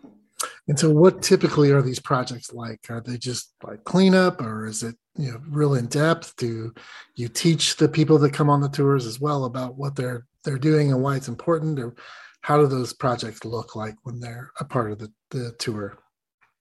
And 0.67 0.77
so, 0.77 0.89
what 0.89 1.21
typically 1.21 1.71
are 1.71 1.81
these 1.81 1.99
projects 1.99 2.53
like? 2.53 2.81
Are 2.89 3.01
they 3.01 3.17
just 3.17 3.53
like 3.63 3.83
cleanup, 3.83 4.41
or 4.41 4.65
is 4.65 4.83
it 4.83 4.95
you 5.15 5.31
know 5.31 5.41
real 5.47 5.75
in 5.75 5.87
depth? 5.87 6.35
Do 6.37 6.73
you 7.15 7.27
teach 7.29 7.77
the 7.77 7.87
people 7.87 8.17
that 8.19 8.33
come 8.33 8.49
on 8.49 8.61
the 8.61 8.69
tours 8.69 9.05
as 9.05 9.19
well 9.19 9.45
about 9.45 9.77
what 9.77 9.95
they're 9.95 10.25
they're 10.45 10.57
doing 10.57 10.91
and 10.91 11.01
why 11.01 11.17
it's 11.17 11.27
important 11.27 11.79
or 11.79 11.93
how 12.41 12.57
do 12.57 12.67
those 12.67 12.93
projects 12.93 13.43
look 13.43 13.75
like 13.75 13.95
when 14.03 14.19
they're 14.19 14.51
a 14.59 14.63
part 14.63 14.91
of 14.91 14.99
the, 14.99 15.11
the 15.31 15.51
tour 15.57 15.97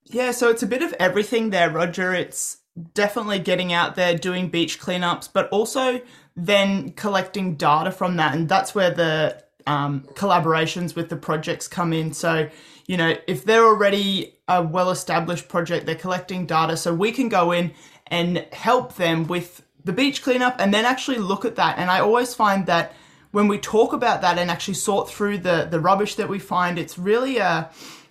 yeah 0.05 0.33
so 0.33 0.49
it's 0.49 0.63
a 0.63 0.67
bit 0.67 0.83
of 0.83 0.93
everything 0.95 1.51
there 1.51 1.71
roger 1.71 2.13
it's 2.13 2.59
definitely 2.95 3.39
getting 3.39 3.73
out 3.73 3.95
there 3.95 4.17
doing 4.17 4.49
beach 4.49 4.81
cleanups 4.81 5.29
but 5.33 5.49
also 5.51 6.01
then 6.35 6.91
collecting 6.93 7.55
data 7.55 7.93
from 7.93 8.17
that 8.17 8.35
and 8.35 8.49
that's 8.49 8.75
where 8.75 8.91
the 8.91 9.44
um, 9.67 10.03
collaborations 10.15 10.95
with 10.95 11.09
the 11.09 11.17
projects 11.17 11.69
come 11.69 11.93
in. 11.93 12.13
So, 12.13 12.49
you 12.87 12.97
know, 12.97 13.17
if 13.27 13.45
they're 13.45 13.65
already 13.65 14.35
a 14.49 14.63
well 14.63 14.91
established 14.91 15.49
project, 15.49 15.87
they're 15.87 15.95
collecting 15.95 16.47
data, 16.47 16.77
so 16.77 16.95
we 16.95 17.13
can 17.13 17.29
go 17.29 17.53
in 17.53 17.73
and 18.09 18.47
help 18.53 18.97
them 18.97 19.27
with 19.27 19.63
the 19.85 19.93
beach 19.93 20.23
cleanup 20.23 20.57
and 20.59 20.73
then 20.73 20.85
actually 20.85 21.19
look 21.19 21.45
at 21.45 21.57
that. 21.57 21.79
And 21.79 21.91
I 21.91 22.01
always 22.01 22.35
find 22.35 22.67
that 22.67 22.95
when 23.31 23.49
we 23.49 23.59
talk 23.59 23.93
about 23.93 24.21
that 24.23 24.39
and 24.39 24.51
actually 24.51 24.75
sort 24.75 25.11
through 25.11 25.39
the, 25.39 25.67
the 25.71 25.81
rubbish 25.81 26.15
that 26.15 26.29
we 26.29 26.39
find, 26.39 26.79
it's 26.79 26.99
really 26.99 27.39
a, 27.39 27.71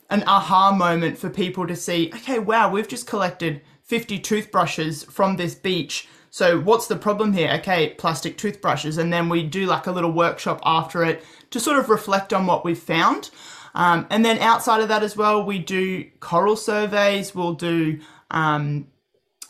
an 0.10 0.24
aha 0.28 0.72
moment 0.72 1.18
for 1.18 1.30
people 1.30 1.66
to 1.66 1.76
see, 1.76 2.12
okay, 2.14 2.40
wow, 2.40 2.70
we've 2.70 2.88
just 2.88 3.08
collected 3.08 3.62
50 3.84 4.20
toothbrushes 4.20 5.04
from 5.04 5.38
this 5.38 5.56
beach. 5.56 6.08
So 6.34 6.60
what's 6.60 6.88
the 6.88 6.96
problem 6.96 7.32
here? 7.34 7.52
Okay, 7.60 7.90
plastic 7.90 8.40
toothbrushes. 8.40 8.98
And 8.98 9.14
then 9.14 9.30
we 9.30 9.44
do 9.44 9.68
like 9.68 9.86
a 9.86 9.92
little 9.92 10.12
workshop 10.12 10.62
after 10.66 11.04
it 11.04 11.24
to 11.52 11.60
sort 11.60 11.78
of 11.78 11.92
reflect 11.92 12.34
on 12.34 12.48
what 12.48 12.66
we've 12.66 12.76
found. 12.76 13.30
Um, 13.76 14.08
and 14.10 14.26
then 14.26 14.40
outside 14.40 14.82
of 14.82 14.88
that 14.88 15.04
as 15.04 15.16
well, 15.16 15.44
we 15.46 15.60
do 15.60 16.10
coral 16.22 16.56
surveys. 16.56 17.36
We'll 17.36 17.54
do 17.54 18.00
um, 18.32 18.88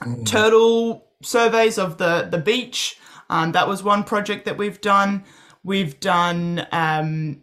mm. 0.01 0.25
turtle 0.25 1.07
surveys 1.21 1.77
of 1.77 1.99
the 1.99 2.27
the 2.29 2.37
beach. 2.37 2.99
Um, 3.29 3.53
that 3.53 3.69
was 3.69 3.81
one 3.81 4.03
project 4.03 4.43
that 4.43 4.57
we've 4.57 4.81
done. 4.81 5.23
We've 5.63 5.97
done 6.01 6.67
um, 6.73 7.39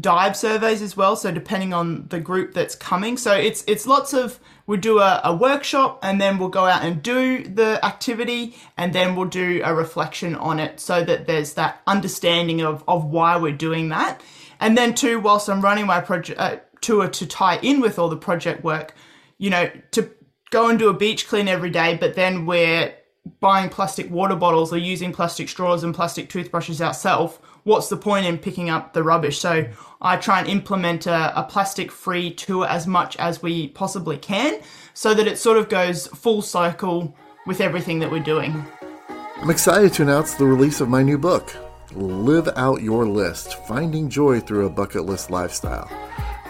dive 0.00 0.36
surveys 0.36 0.80
as 0.80 0.96
well. 0.96 1.16
So 1.16 1.30
depending 1.30 1.74
on 1.74 2.06
the 2.08 2.20
group 2.20 2.54
that's 2.54 2.74
coming, 2.74 3.16
so 3.16 3.34
it's 3.34 3.62
it's 3.66 3.86
lots 3.86 4.12
of 4.12 4.40
we 4.66 4.76
do 4.76 5.00
a, 5.00 5.20
a, 5.24 5.34
workshop 5.34 5.98
and 6.02 6.20
then 6.20 6.38
we'll 6.38 6.48
go 6.48 6.64
out 6.64 6.82
and 6.84 7.02
do 7.02 7.42
the 7.42 7.84
activity 7.84 8.56
and 8.78 8.92
then 8.92 9.16
we'll 9.16 9.28
do 9.28 9.60
a 9.64 9.74
reflection 9.74 10.34
on 10.36 10.60
it 10.60 10.78
so 10.78 11.04
that 11.04 11.26
there's 11.26 11.54
that 11.54 11.82
understanding 11.86 12.62
of 12.62 12.82
of 12.88 13.04
why 13.04 13.36
we're 13.36 13.52
doing 13.52 13.90
that. 13.90 14.20
And 14.60 14.78
then 14.78 14.94
too, 14.94 15.20
whilst 15.20 15.50
I'm 15.50 15.60
running 15.60 15.86
my 15.86 16.00
project 16.00 16.40
uh, 16.40 16.56
tour 16.80 17.08
to 17.08 17.26
tie 17.26 17.58
in 17.58 17.80
with 17.80 17.98
all 17.98 18.08
the 18.08 18.16
project 18.16 18.64
work, 18.64 18.94
you 19.36 19.50
know, 19.50 19.70
to 19.90 20.10
go 20.50 20.68
and 20.68 20.78
do 20.78 20.88
a 20.88 20.94
beach 20.94 21.28
clean 21.28 21.48
every 21.48 21.70
day, 21.70 21.96
but 21.96 22.14
then 22.14 22.46
we're 22.46 22.94
buying 23.40 23.68
plastic 23.68 24.10
water 24.10 24.36
bottles 24.36 24.72
or 24.72 24.78
using 24.78 25.12
plastic 25.12 25.48
straws 25.48 25.84
and 25.84 25.94
plastic 25.94 26.28
toothbrushes 26.28 26.80
ourselves, 26.80 27.38
what's 27.64 27.88
the 27.88 27.96
point 27.96 28.26
in 28.26 28.38
picking 28.38 28.70
up 28.70 28.92
the 28.92 29.02
rubbish? 29.02 29.38
So 29.38 29.66
I 30.00 30.16
try 30.16 30.40
and 30.40 30.48
implement 30.48 31.06
a, 31.06 31.38
a 31.38 31.44
plastic 31.44 31.90
free 31.90 32.32
tour 32.32 32.66
as 32.66 32.86
much 32.86 33.16
as 33.16 33.42
we 33.42 33.68
possibly 33.68 34.16
can 34.16 34.60
so 34.94 35.14
that 35.14 35.26
it 35.26 35.38
sort 35.38 35.58
of 35.58 35.68
goes 35.68 36.06
full 36.08 36.42
cycle 36.42 37.16
with 37.46 37.60
everything 37.60 37.98
that 38.00 38.10
we're 38.10 38.20
doing. 38.20 38.64
I'm 39.36 39.50
excited 39.50 39.92
to 39.94 40.02
announce 40.02 40.34
the 40.34 40.44
release 40.44 40.80
of 40.80 40.88
my 40.88 41.02
new 41.02 41.18
book. 41.18 41.56
Live 41.94 42.48
Out 42.56 42.80
Your 42.80 43.06
List 43.06 43.54
Finding 43.66 44.08
Joy 44.08 44.40
Through 44.40 44.66
a 44.66 44.70
Bucket 44.70 45.04
List 45.04 45.30
Lifestyle. 45.30 45.90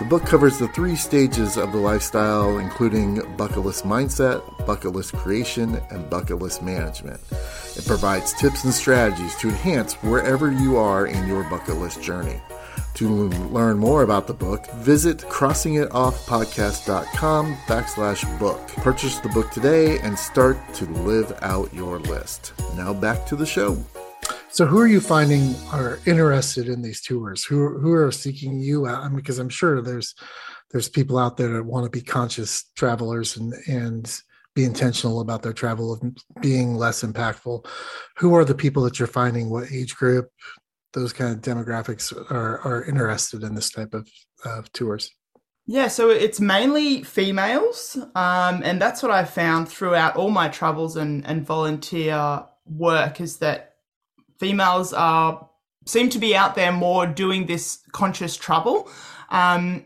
The 0.02 0.08
book 0.08 0.26
covers 0.26 0.58
the 0.58 0.66
three 0.66 0.96
stages 0.96 1.56
of 1.56 1.70
the 1.70 1.78
lifestyle, 1.78 2.58
including 2.58 3.22
bucket 3.36 3.58
list 3.58 3.84
mindset, 3.84 4.42
bucket 4.66 4.94
list 4.94 5.12
creation, 5.12 5.80
and 5.90 6.10
bucket 6.10 6.40
list 6.40 6.60
management. 6.60 7.20
It 7.76 7.86
provides 7.86 8.32
tips 8.32 8.64
and 8.64 8.74
strategies 8.74 9.36
to 9.36 9.48
enhance 9.48 9.94
wherever 10.02 10.50
you 10.50 10.76
are 10.76 11.06
in 11.06 11.28
your 11.28 11.44
bucket 11.44 11.76
list 11.76 12.02
journey. 12.02 12.40
To 12.94 13.08
learn 13.08 13.78
more 13.78 14.02
about 14.02 14.26
the 14.26 14.34
book, 14.34 14.68
visit 14.72 15.18
crossingitoffpodcast.com 15.18 17.54
backslash 17.68 18.38
book. 18.40 18.66
Purchase 18.78 19.20
the 19.20 19.28
book 19.28 19.52
today 19.52 20.00
and 20.00 20.18
start 20.18 20.58
to 20.74 20.84
live 20.86 21.32
out 21.42 21.72
your 21.72 22.00
list. 22.00 22.54
Now 22.74 22.92
back 22.92 23.24
to 23.26 23.36
the 23.36 23.46
show. 23.46 23.78
So, 24.52 24.66
who 24.66 24.78
are 24.80 24.86
you 24.86 25.00
finding 25.00 25.54
are 25.72 25.98
interested 26.04 26.68
in 26.68 26.82
these 26.82 27.00
tours? 27.00 27.42
Who 27.42 27.78
who 27.78 27.90
are 27.94 28.12
seeking 28.12 28.60
you 28.60 28.86
out? 28.86 29.02
I 29.02 29.08
mean, 29.08 29.16
because 29.16 29.38
I'm 29.38 29.48
sure 29.48 29.80
there's 29.80 30.14
there's 30.70 30.90
people 30.90 31.18
out 31.18 31.38
there 31.38 31.54
that 31.54 31.64
want 31.64 31.84
to 31.84 31.90
be 31.90 32.02
conscious 32.02 32.70
travelers 32.76 33.38
and 33.38 33.54
and 33.66 34.20
be 34.54 34.64
intentional 34.64 35.22
about 35.22 35.40
their 35.40 35.54
travel 35.54 35.94
of 35.94 36.02
being 36.42 36.74
less 36.74 37.02
impactful. 37.02 37.64
Who 38.18 38.34
are 38.34 38.44
the 38.44 38.54
people 38.54 38.82
that 38.82 38.98
you're 38.98 39.08
finding? 39.08 39.48
What 39.48 39.72
age 39.72 39.96
group? 39.96 40.28
Those 40.92 41.14
kind 41.14 41.34
of 41.34 41.40
demographics 41.40 42.12
are 42.30 42.60
are 42.60 42.84
interested 42.84 43.44
in 43.44 43.54
this 43.54 43.70
type 43.70 43.94
of, 43.94 44.06
of 44.44 44.70
tours. 44.72 45.10
Yeah, 45.64 45.88
so 45.88 46.10
it's 46.10 46.40
mainly 46.40 47.04
females, 47.04 47.96
um, 48.14 48.60
and 48.62 48.82
that's 48.82 49.02
what 49.02 49.12
I 49.12 49.24
found 49.24 49.70
throughout 49.70 50.16
all 50.16 50.28
my 50.28 50.48
travels 50.48 50.96
and, 50.96 51.24
and 51.24 51.46
volunteer 51.46 52.44
work 52.66 53.18
is 53.18 53.38
that 53.38 53.71
females 54.42 54.92
are 54.92 55.48
seem 55.86 56.08
to 56.08 56.18
be 56.18 56.34
out 56.34 56.56
there 56.56 56.72
more 56.72 57.06
doing 57.06 57.46
this 57.46 57.78
conscious 57.92 58.36
travel. 58.36 58.90
Um, 59.30 59.84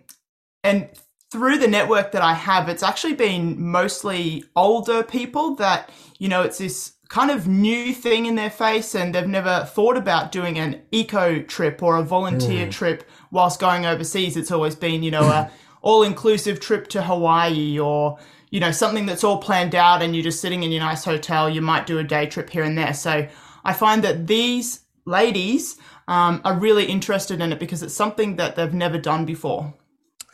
and 0.65 0.89
through 1.31 1.59
the 1.59 1.69
network 1.69 2.13
that 2.13 2.23
I 2.23 2.33
have, 2.33 2.71
it's 2.71 2.83
actually 2.83 3.15
been 3.15 3.61
mostly 3.61 4.45
older 4.57 5.03
people 5.03 5.57
that, 5.57 5.91
you 6.19 6.29
know, 6.29 6.41
it's 6.41 6.57
this 6.57 6.95
kind 7.11 7.31
of 7.31 7.47
new 7.47 7.93
thing 7.93 8.25
in 8.25 8.35
their 8.35 8.51
face 8.51 8.95
and 8.95 9.15
they've 9.15 9.27
never 9.27 9.69
thought 9.71 9.99
about 9.99 10.33
doing 10.33 10.59
an 10.59 10.81
eco 10.91 11.41
trip 11.43 11.83
or 11.83 11.99
a 11.99 12.03
volunteer 12.03 12.67
mm. 12.67 12.71
trip 12.71 13.05
whilst 13.31 13.61
going 13.61 13.85
overseas. 13.85 14.39
It's 14.39 14.51
always 14.51 14.75
been, 14.75 15.03
you 15.03 15.11
know, 15.11 15.25
a 15.25 15.51
all 15.83 16.03
inclusive 16.03 16.61
trip 16.61 16.89
to 16.89 17.03
Hawaii 17.03 17.79
or, 17.79 18.19
you 18.51 18.59
know, 18.59 18.71
something 18.71 19.05
that's 19.05 19.23
all 19.23 19.37
planned 19.39 19.75
out 19.75 20.01
and 20.01 20.17
you're 20.17 20.25
just 20.25 20.41
sitting 20.41 20.63
in 20.63 20.73
your 20.73 20.81
nice 20.81 21.05
hotel. 21.05 21.51
You 21.51 21.61
might 21.61 21.87
do 21.87 21.99
a 21.99 22.05
day 22.05 22.27
trip 22.27 22.49
here 22.49 22.65
and 22.65 22.79
there. 22.79 22.95
So 22.95 23.29
I 23.67 23.73
find 23.73 24.05
that 24.05 24.27
these 24.29 24.81
ladies 25.05 25.77
um, 26.09 26.41
are 26.45 26.57
really 26.59 26.87
interested 26.87 27.41
in 27.41 27.53
it 27.53 27.59
because 27.59 27.83
it's 27.83 27.95
something 27.95 28.37
that 28.37 28.57
they've 28.57 28.73
never 28.73 28.97
done 28.97 29.25
before. 29.25 29.75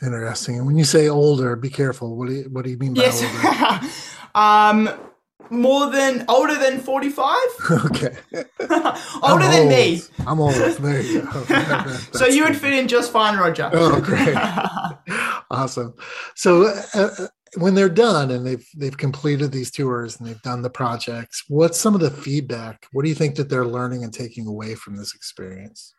Interesting. 0.01 0.57
And 0.57 0.67
when 0.67 0.77
you 0.77 0.83
say 0.83 1.09
older, 1.09 1.55
be 1.55 1.69
careful. 1.69 2.15
What 2.15 2.27
do 2.27 2.35
you 2.35 2.43
what 2.51 2.63
do 2.63 2.69
you 2.69 2.77
mean 2.77 2.93
by 2.93 3.01
yes. 3.01 3.23
older? 3.23 3.87
um, 4.35 4.89
more 5.49 5.89
than 5.89 6.25
older 6.29 6.55
than 6.55 6.79
45 6.79 7.37
okay. 7.85 8.15
Older 9.21 9.47
than 9.47 9.67
me. 9.67 10.01
i'm 10.25 10.39
old. 10.39 10.55
There 10.55 11.01
you 11.01 11.21
go. 11.21 11.85
So 12.13 12.25
you 12.27 12.43
would 12.45 12.55
fit 12.55 12.73
in 12.73 12.87
just 12.87 13.11
fine 13.11 13.37
roger. 13.37 13.69
Oh 13.73 13.99
great. 13.99 14.35
Awesome. 15.51 15.93
So 16.33 16.63
uh, 16.63 16.81
uh 16.95 17.27
when 17.55 17.75
they're 17.75 17.89
done 17.89 18.31
and 18.31 18.45
they've 18.45 18.67
they've 18.75 18.97
completed 18.97 19.51
these 19.51 19.71
tours 19.71 20.17
and 20.17 20.27
they've 20.27 20.41
done 20.41 20.61
the 20.61 20.69
projects 20.69 21.43
what's 21.47 21.79
some 21.79 21.95
of 21.95 22.01
the 22.01 22.11
feedback? 22.11 22.87
What 22.91 23.03
do 23.03 23.09
you 23.09 23.15
think 23.15 23.35
that 23.35 23.49
they're 23.49 23.65
learning 23.65 24.03
and 24.03 24.13
taking 24.13 24.47
away 24.47 24.75
from 24.75 24.95
this 24.95 25.13
experience? 25.13 25.93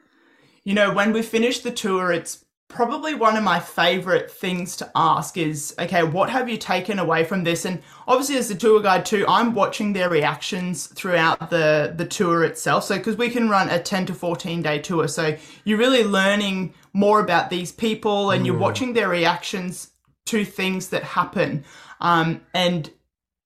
You 0.64 0.74
know 0.74 0.92
when 0.92 1.12
we 1.12 1.22
finish 1.22 1.60
the 1.60 1.70
tour 1.70 2.12
it's 2.12 2.44
probably 2.68 3.14
one 3.14 3.36
of 3.36 3.44
my 3.44 3.60
favorite 3.60 4.28
things 4.30 4.74
to 4.74 4.90
ask 4.96 5.36
is 5.36 5.74
okay 5.78 6.02
what 6.02 6.30
have 6.30 6.48
you 6.48 6.56
taken 6.56 6.98
away 6.98 7.24
from 7.24 7.44
this? 7.44 7.64
And 7.64 7.82
obviously 8.08 8.36
as 8.36 8.48
the 8.48 8.54
tour 8.54 8.82
guide 8.82 9.06
too 9.06 9.24
i'm 9.28 9.54
watching 9.54 9.92
their 9.92 10.08
reactions 10.08 10.88
throughout 10.88 11.50
the 11.50 11.94
the 11.96 12.06
tour 12.06 12.44
itself. 12.44 12.84
So 12.84 12.96
because 12.96 13.16
we 13.16 13.30
can 13.30 13.48
run 13.48 13.68
a 13.68 13.80
10 13.80 14.06
to 14.06 14.14
14 14.14 14.62
day 14.62 14.80
tour. 14.80 15.06
So 15.08 15.36
you're 15.64 15.78
really 15.78 16.04
learning 16.04 16.74
more 16.92 17.20
about 17.20 17.50
these 17.50 17.70
people 17.70 18.30
and 18.30 18.46
you're 18.46 18.56
mm. 18.56 18.60
watching 18.60 18.92
their 18.92 19.08
reactions 19.08 19.90
two 20.24 20.44
things 20.44 20.88
that 20.88 21.02
happen. 21.02 21.64
Um, 22.00 22.40
and 22.54 22.90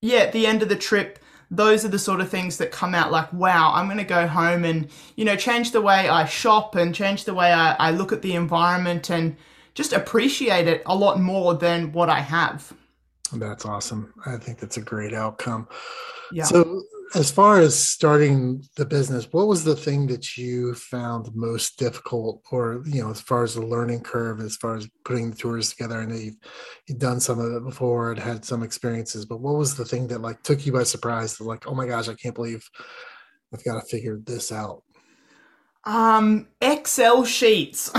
yeah, 0.00 0.20
at 0.20 0.32
the 0.32 0.46
end 0.46 0.62
of 0.62 0.68
the 0.68 0.76
trip, 0.76 1.18
those 1.50 1.84
are 1.84 1.88
the 1.88 1.98
sort 1.98 2.20
of 2.20 2.28
things 2.28 2.58
that 2.58 2.70
come 2.70 2.94
out 2.94 3.10
like, 3.10 3.32
wow, 3.32 3.72
I'm 3.74 3.86
going 3.86 3.98
to 3.98 4.04
go 4.04 4.26
home 4.26 4.64
and, 4.64 4.88
you 5.16 5.24
know, 5.24 5.36
change 5.36 5.72
the 5.72 5.80
way 5.80 6.08
I 6.08 6.26
shop 6.26 6.74
and 6.74 6.94
change 6.94 7.24
the 7.24 7.34
way 7.34 7.52
I, 7.52 7.72
I 7.74 7.90
look 7.90 8.12
at 8.12 8.22
the 8.22 8.34
environment 8.34 9.10
and 9.10 9.36
just 9.74 9.92
appreciate 9.92 10.66
it 10.66 10.82
a 10.86 10.94
lot 10.94 11.20
more 11.20 11.54
than 11.54 11.92
what 11.92 12.10
I 12.10 12.20
have. 12.20 12.72
That's 13.32 13.64
awesome. 13.64 14.12
I 14.26 14.36
think 14.36 14.58
that's 14.58 14.76
a 14.76 14.82
great 14.82 15.14
outcome. 15.14 15.68
Yeah. 16.32 16.44
So 16.44 16.82
as 17.14 17.30
far 17.30 17.60
as 17.60 17.78
starting 17.78 18.62
the 18.76 18.84
business, 18.84 19.28
what 19.32 19.46
was 19.46 19.64
the 19.64 19.76
thing 19.76 20.06
that 20.08 20.36
you 20.36 20.74
found 20.74 21.34
most 21.34 21.78
difficult, 21.78 22.42
or 22.50 22.82
you 22.86 23.02
know, 23.02 23.10
as 23.10 23.20
far 23.20 23.42
as 23.44 23.54
the 23.54 23.64
learning 23.64 24.02
curve, 24.02 24.40
as 24.40 24.56
far 24.56 24.76
as 24.76 24.88
putting 25.04 25.30
the 25.30 25.36
tours 25.36 25.70
together? 25.70 25.98
I 25.98 26.04
know 26.04 26.16
you've, 26.16 26.36
you've 26.86 26.98
done 26.98 27.20
some 27.20 27.38
of 27.38 27.52
it 27.52 27.64
before 27.64 28.12
and 28.12 28.20
had 28.20 28.44
some 28.44 28.62
experiences, 28.62 29.24
but 29.24 29.40
what 29.40 29.56
was 29.56 29.74
the 29.76 29.84
thing 29.84 30.06
that 30.08 30.20
like 30.20 30.42
took 30.42 30.66
you 30.66 30.72
by 30.72 30.82
surprise? 30.82 31.40
like, 31.40 31.66
oh 31.66 31.74
my 31.74 31.86
gosh, 31.86 32.08
I 32.08 32.14
can't 32.14 32.34
believe 32.34 32.68
I've 33.54 33.64
got 33.64 33.80
to 33.80 33.86
figure 33.86 34.18
this 34.22 34.52
out. 34.52 34.82
Um, 35.84 36.48
Excel 36.60 37.24
sheets. 37.24 37.90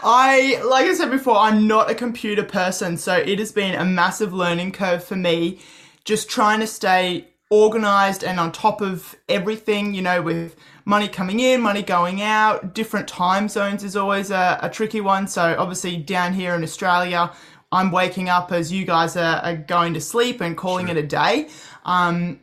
I, 0.00 0.60
like 0.64 0.86
I 0.86 0.94
said 0.94 1.10
before, 1.10 1.36
I'm 1.36 1.68
not 1.68 1.90
a 1.90 1.94
computer 1.94 2.42
person, 2.42 2.96
so 2.96 3.14
it 3.14 3.38
has 3.38 3.52
been 3.52 3.74
a 3.76 3.84
massive 3.84 4.32
learning 4.32 4.72
curve 4.72 5.04
for 5.04 5.16
me 5.16 5.60
just 6.08 6.30
trying 6.30 6.58
to 6.58 6.66
stay 6.66 7.28
organized 7.50 8.24
and 8.24 8.40
on 8.40 8.50
top 8.50 8.80
of 8.80 9.14
everything, 9.28 9.92
you 9.92 10.00
know, 10.00 10.22
with 10.22 10.56
money 10.86 11.06
coming 11.06 11.38
in, 11.38 11.60
money 11.60 11.82
going 11.82 12.22
out, 12.22 12.74
different 12.74 13.06
time 13.06 13.46
zones 13.46 13.84
is 13.84 13.94
always 13.94 14.30
a, 14.30 14.58
a 14.62 14.70
tricky 14.70 15.02
one. 15.02 15.28
So 15.28 15.54
obviously 15.58 15.98
down 15.98 16.32
here 16.32 16.54
in 16.54 16.62
Australia, 16.62 17.30
I'm 17.70 17.90
waking 17.90 18.30
up 18.30 18.52
as 18.52 18.72
you 18.72 18.86
guys 18.86 19.18
are, 19.18 19.36
are 19.40 19.54
going 19.54 19.92
to 19.92 20.00
sleep 20.00 20.40
and 20.40 20.56
calling 20.56 20.86
sure. 20.86 20.96
it 20.96 21.04
a 21.04 21.06
day. 21.06 21.50
Um, 21.84 22.40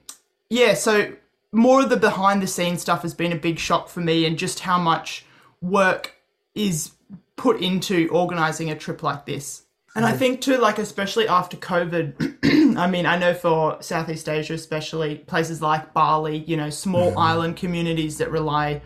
yeah, 0.47 0.75
so 0.75 1.13
more 1.51 1.81
of 1.81 1.89
the 1.89 1.97
behind 1.97 2.43
the 2.43 2.47
scenes 2.47 2.81
stuff 2.81 3.01
has 3.01 3.15
been 3.15 3.31
a 3.31 3.35
big 3.35 3.57
shock 3.57 3.89
for 3.89 4.01
me 4.01 4.27
and 4.27 4.37
just 4.37 4.59
how 4.59 4.77
much 4.77 5.25
work 5.59 6.13
is 6.53 6.91
put 7.35 7.59
into 7.61 8.09
organizing 8.09 8.69
a 8.69 8.75
trip 8.75 9.01
like 9.01 9.25
this. 9.25 9.64
And 9.95 10.05
I 10.05 10.11
think 10.11 10.41
too, 10.41 10.57
like 10.57 10.77
especially 10.77 11.27
after 11.27 11.55
COVID, 11.55 12.75
I 12.77 12.87
mean, 12.87 13.05
I 13.05 13.17
know 13.17 13.33
for 13.33 13.81
Southeast 13.81 14.27
Asia, 14.27 14.53
especially 14.53 15.15
places 15.19 15.61
like 15.61 15.93
Bali, 15.93 16.39
you 16.39 16.57
know, 16.57 16.69
small 16.69 17.11
mm-hmm. 17.11 17.19
island 17.19 17.55
communities 17.55 18.17
that 18.17 18.29
rely 18.29 18.81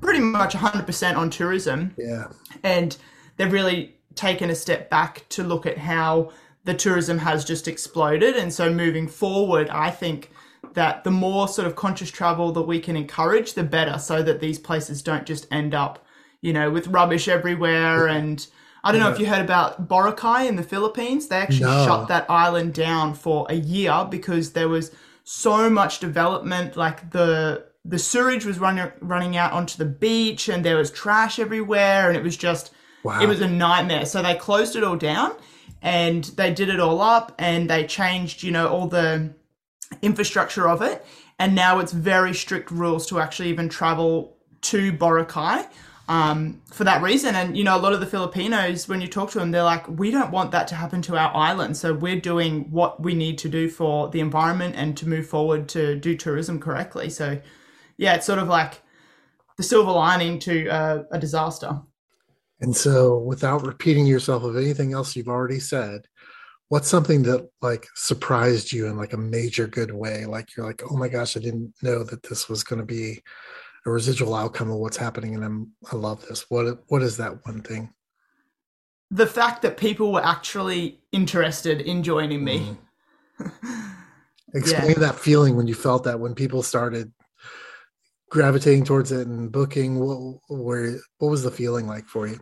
pretty 0.00 0.20
much 0.20 0.54
100% 0.54 1.16
on 1.16 1.28
tourism. 1.28 1.94
Yeah. 1.98 2.28
And 2.62 2.96
they've 3.36 3.52
really 3.52 3.96
taken 4.14 4.48
a 4.48 4.54
step 4.54 4.88
back 4.88 5.28
to 5.30 5.44
look 5.44 5.66
at 5.66 5.76
how 5.76 6.32
the 6.64 6.74
tourism 6.74 7.18
has 7.18 7.44
just 7.44 7.68
exploded. 7.68 8.34
And 8.34 8.52
so 8.52 8.72
moving 8.72 9.08
forward, 9.08 9.68
I 9.68 9.90
think 9.90 10.30
that 10.72 11.04
the 11.04 11.10
more 11.10 11.48
sort 11.48 11.66
of 11.66 11.76
conscious 11.76 12.10
travel 12.10 12.52
that 12.52 12.62
we 12.62 12.80
can 12.80 12.96
encourage, 12.96 13.54
the 13.54 13.62
better, 13.62 13.98
so 13.98 14.22
that 14.22 14.40
these 14.40 14.58
places 14.58 15.02
don't 15.02 15.26
just 15.26 15.46
end 15.52 15.74
up, 15.74 16.04
you 16.40 16.52
know, 16.52 16.70
with 16.70 16.86
rubbish 16.88 17.28
everywhere 17.28 18.06
and 18.06 18.46
I 18.82 18.92
don't 18.92 19.00
know 19.00 19.10
if 19.10 19.18
you 19.18 19.26
heard 19.26 19.44
about 19.44 19.88
Boracay 19.88 20.48
in 20.48 20.56
the 20.56 20.62
Philippines. 20.62 21.28
They 21.28 21.36
actually 21.36 21.70
no. 21.70 21.84
shut 21.84 22.08
that 22.08 22.30
island 22.30 22.72
down 22.72 23.14
for 23.14 23.46
a 23.50 23.54
year 23.54 24.06
because 24.10 24.52
there 24.52 24.68
was 24.68 24.90
so 25.24 25.68
much 25.68 26.00
development. 26.00 26.76
Like 26.76 27.10
the 27.10 27.66
the 27.84 27.98
sewage 27.98 28.44
was 28.44 28.58
running 28.58 28.90
running 29.00 29.36
out 29.36 29.52
onto 29.52 29.76
the 29.76 29.84
beach, 29.84 30.48
and 30.48 30.64
there 30.64 30.76
was 30.76 30.90
trash 30.90 31.38
everywhere, 31.38 32.08
and 32.08 32.16
it 32.16 32.22
was 32.22 32.36
just 32.36 32.72
wow. 33.04 33.20
it 33.20 33.26
was 33.26 33.40
a 33.40 33.48
nightmare. 33.48 34.06
So 34.06 34.22
they 34.22 34.34
closed 34.34 34.76
it 34.76 34.84
all 34.84 34.96
down, 34.96 35.32
and 35.82 36.24
they 36.24 36.52
did 36.52 36.70
it 36.70 36.80
all 36.80 37.02
up, 37.02 37.34
and 37.38 37.68
they 37.68 37.86
changed, 37.86 38.42
you 38.42 38.50
know, 38.50 38.68
all 38.68 38.86
the 38.86 39.34
infrastructure 40.00 40.68
of 40.68 40.80
it, 40.80 41.04
and 41.38 41.54
now 41.54 41.80
it's 41.80 41.92
very 41.92 42.32
strict 42.32 42.70
rules 42.70 43.06
to 43.08 43.18
actually 43.18 43.50
even 43.50 43.68
travel 43.68 44.38
to 44.62 44.92
Boracay 44.92 45.66
um, 46.10 46.60
for 46.72 46.82
that 46.82 47.02
reason. 47.02 47.36
And, 47.36 47.56
you 47.56 47.62
know, 47.62 47.76
a 47.76 47.78
lot 47.78 47.92
of 47.92 48.00
the 48.00 48.06
Filipinos, 48.06 48.88
when 48.88 49.00
you 49.00 49.06
talk 49.06 49.30
to 49.30 49.38
them, 49.38 49.52
they're 49.52 49.62
like, 49.62 49.86
we 49.88 50.10
don't 50.10 50.32
want 50.32 50.50
that 50.50 50.66
to 50.68 50.74
happen 50.74 51.00
to 51.02 51.16
our 51.16 51.34
island. 51.36 51.76
So 51.76 51.94
we're 51.94 52.20
doing 52.20 52.68
what 52.72 53.00
we 53.00 53.14
need 53.14 53.38
to 53.38 53.48
do 53.48 53.68
for 53.68 54.08
the 54.08 54.18
environment 54.18 54.74
and 54.76 54.96
to 54.96 55.08
move 55.08 55.28
forward 55.28 55.68
to 55.68 55.94
do 55.94 56.16
tourism 56.16 56.58
correctly. 56.58 57.10
So, 57.10 57.40
yeah, 57.96 58.14
it's 58.16 58.26
sort 58.26 58.40
of 58.40 58.48
like 58.48 58.82
the 59.56 59.62
silver 59.62 59.92
lining 59.92 60.40
to 60.40 60.68
uh, 60.68 61.02
a 61.12 61.18
disaster. 61.18 61.80
And 62.60 62.76
so, 62.76 63.18
without 63.18 63.64
repeating 63.64 64.04
yourself 64.04 64.42
of 64.42 64.56
anything 64.56 64.92
else 64.92 65.14
you've 65.14 65.28
already 65.28 65.60
said, 65.60 66.08
what's 66.70 66.88
something 66.88 67.22
that 67.22 67.48
like 67.62 67.86
surprised 67.94 68.72
you 68.72 68.88
in 68.88 68.96
like 68.96 69.12
a 69.12 69.16
major 69.16 69.68
good 69.68 69.92
way? 69.92 70.26
Like 70.26 70.56
you're 70.56 70.66
like, 70.66 70.82
oh 70.90 70.96
my 70.96 71.08
gosh, 71.08 71.36
I 71.36 71.40
didn't 71.40 71.72
know 71.82 72.02
that 72.02 72.24
this 72.24 72.48
was 72.48 72.64
going 72.64 72.80
to 72.80 72.84
be 72.84 73.22
a 73.86 73.90
residual 73.90 74.34
outcome 74.34 74.70
of 74.70 74.78
what's 74.78 74.96
happening 74.96 75.34
and 75.34 75.44
I'm 75.44 75.72
I 75.90 75.96
love 75.96 76.26
this. 76.26 76.46
What 76.48 76.84
what 76.88 77.02
is 77.02 77.16
that 77.16 77.44
one 77.46 77.62
thing? 77.62 77.92
The 79.10 79.26
fact 79.26 79.62
that 79.62 79.76
people 79.76 80.12
were 80.12 80.24
actually 80.24 81.00
interested 81.12 81.80
in 81.80 82.02
joining 82.02 82.44
me. 82.44 82.76
Mm. 83.38 83.52
Explain 84.54 84.90
yeah. 84.90 84.98
that 84.98 85.16
feeling 85.16 85.56
when 85.56 85.66
you 85.66 85.74
felt 85.74 86.04
that 86.04 86.20
when 86.20 86.34
people 86.34 86.62
started 86.62 87.12
gravitating 88.30 88.84
towards 88.84 89.12
it 89.12 89.26
and 89.26 89.50
booking 89.50 89.98
what 89.98 90.38
where 90.48 90.96
what 91.18 91.28
was 91.28 91.42
the 91.42 91.50
feeling 91.50 91.86
like 91.86 92.06
for 92.06 92.26
you? 92.26 92.38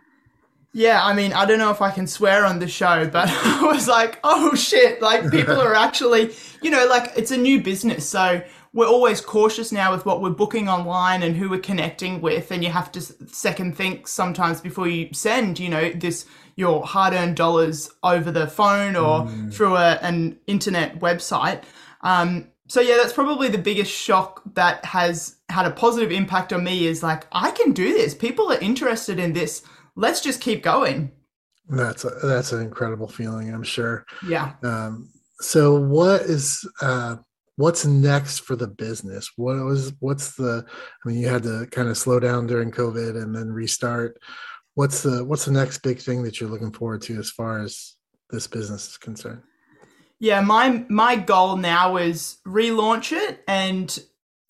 Yeah, 0.75 1.05
I 1.05 1.15
mean, 1.15 1.33
I 1.33 1.47
don't 1.47 1.59
know 1.59 1.71
if 1.71 1.81
I 1.81 1.91
can 1.91 2.07
swear 2.07 2.45
on 2.45 2.59
the 2.59 2.69
show, 2.69 3.09
but 3.09 3.29
I 3.33 3.63
was 3.65 3.89
like, 3.89 4.21
oh 4.23 4.55
shit, 4.55 5.01
like 5.01 5.31
people 5.31 5.61
are 5.61 5.75
actually, 5.75 6.35
you 6.63 6.71
know, 6.71 6.87
like 6.87 7.13
it's 7.17 7.31
a 7.31 7.37
new 7.37 7.63
business. 7.63 8.09
So 8.09 8.43
we're 8.73 8.87
always 8.87 9.21
cautious 9.21 9.73
now 9.73 9.93
with 9.93 10.05
what 10.05 10.21
we're 10.21 10.31
booking 10.31 10.69
online 10.69 11.23
and 11.23 11.37
who 11.37 11.49
we're 11.49 11.59
connecting 11.59 12.21
with 12.21 12.51
and 12.51 12.63
you 12.63 12.71
have 12.71 12.93
to 12.93 13.01
second 13.01 13.77
think 13.77 14.07
sometimes 14.07 14.61
before 14.61 14.89
you 14.89 15.09
send 15.13 15.59
you 15.59 15.69
know 15.69 15.91
this 15.91 16.27
your 16.57 16.85
hard-earned 16.85 17.37
dollars 17.37 17.91
over 18.03 18.31
the 18.31 18.47
phone 18.47 18.97
or 18.97 19.23
mm. 19.23 19.53
through 19.53 19.77
a, 19.77 19.93
an 20.03 20.37
internet 20.49 20.99
website. 20.99 21.63
Um, 22.01 22.49
so 22.67 22.81
yeah 22.81 22.97
that's 22.97 23.13
probably 23.13 23.49
the 23.49 23.59
biggest 23.59 23.93
shock 23.93 24.43
that 24.55 24.85
has 24.85 25.37
had 25.49 25.67
a 25.67 25.71
positive 25.71 26.13
impact 26.13 26.53
on 26.53 26.63
me 26.63 26.87
is 26.87 27.03
like 27.03 27.27
i 27.33 27.51
can 27.51 27.73
do 27.73 27.95
this. 27.95 28.15
People 28.15 28.53
are 28.53 28.59
interested 28.59 29.19
in 29.19 29.33
this. 29.33 29.63
Let's 29.97 30.21
just 30.21 30.41
keep 30.41 30.63
going. 30.63 31.13
That's 31.69 32.05
a, 32.05 32.11
that's 32.23 32.53
an 32.53 32.63
incredible 32.63 33.09
feeling 33.09 33.53
i'm 33.53 33.63
sure. 33.63 34.05
Yeah. 34.27 34.53
Um, 34.63 35.11
so 35.41 35.81
what 35.81 36.23
is 36.23 36.69
uh, 36.83 37.17
what's 37.59 37.85
next 37.85 38.39
for 38.43 38.55
the 38.55 38.69
business? 38.69 39.33
What 39.35 39.57
was 39.57 39.93
what's 39.99 40.37
the 40.37 40.65
i 41.05 41.09
mean 41.09 41.19
you 41.19 41.27
had 41.27 41.43
to 41.43 41.67
kind 41.73 41.89
of 41.89 41.99
slow 41.99 42.21
down 42.21 42.47
during 42.47 42.71
covid 42.71 43.21
and 43.21 43.35
then 43.35 43.51
restart. 43.51 44.17
What's 44.75 45.03
the 45.03 45.25
what's 45.25 45.45
the 45.45 45.53
next 45.53 45.79
big 45.79 45.99
thing 45.99 46.23
that 46.23 46.41
you're 46.41 46.49
looking 46.49 46.73
forward 46.73 47.03
to 47.03 47.19
as 47.19 47.31
far 47.31 47.59
as 47.61 47.97
this 48.31 48.47
business 48.47 48.91
is 48.91 48.97
concerned? 48.97 49.43
Yeah 50.21 50.41
my 50.41 50.85
my 50.89 51.17
goal 51.17 51.57
now 51.57 51.97
is 51.97 52.39
relaunch 52.47 53.11
it 53.11 53.43
and 53.49 53.99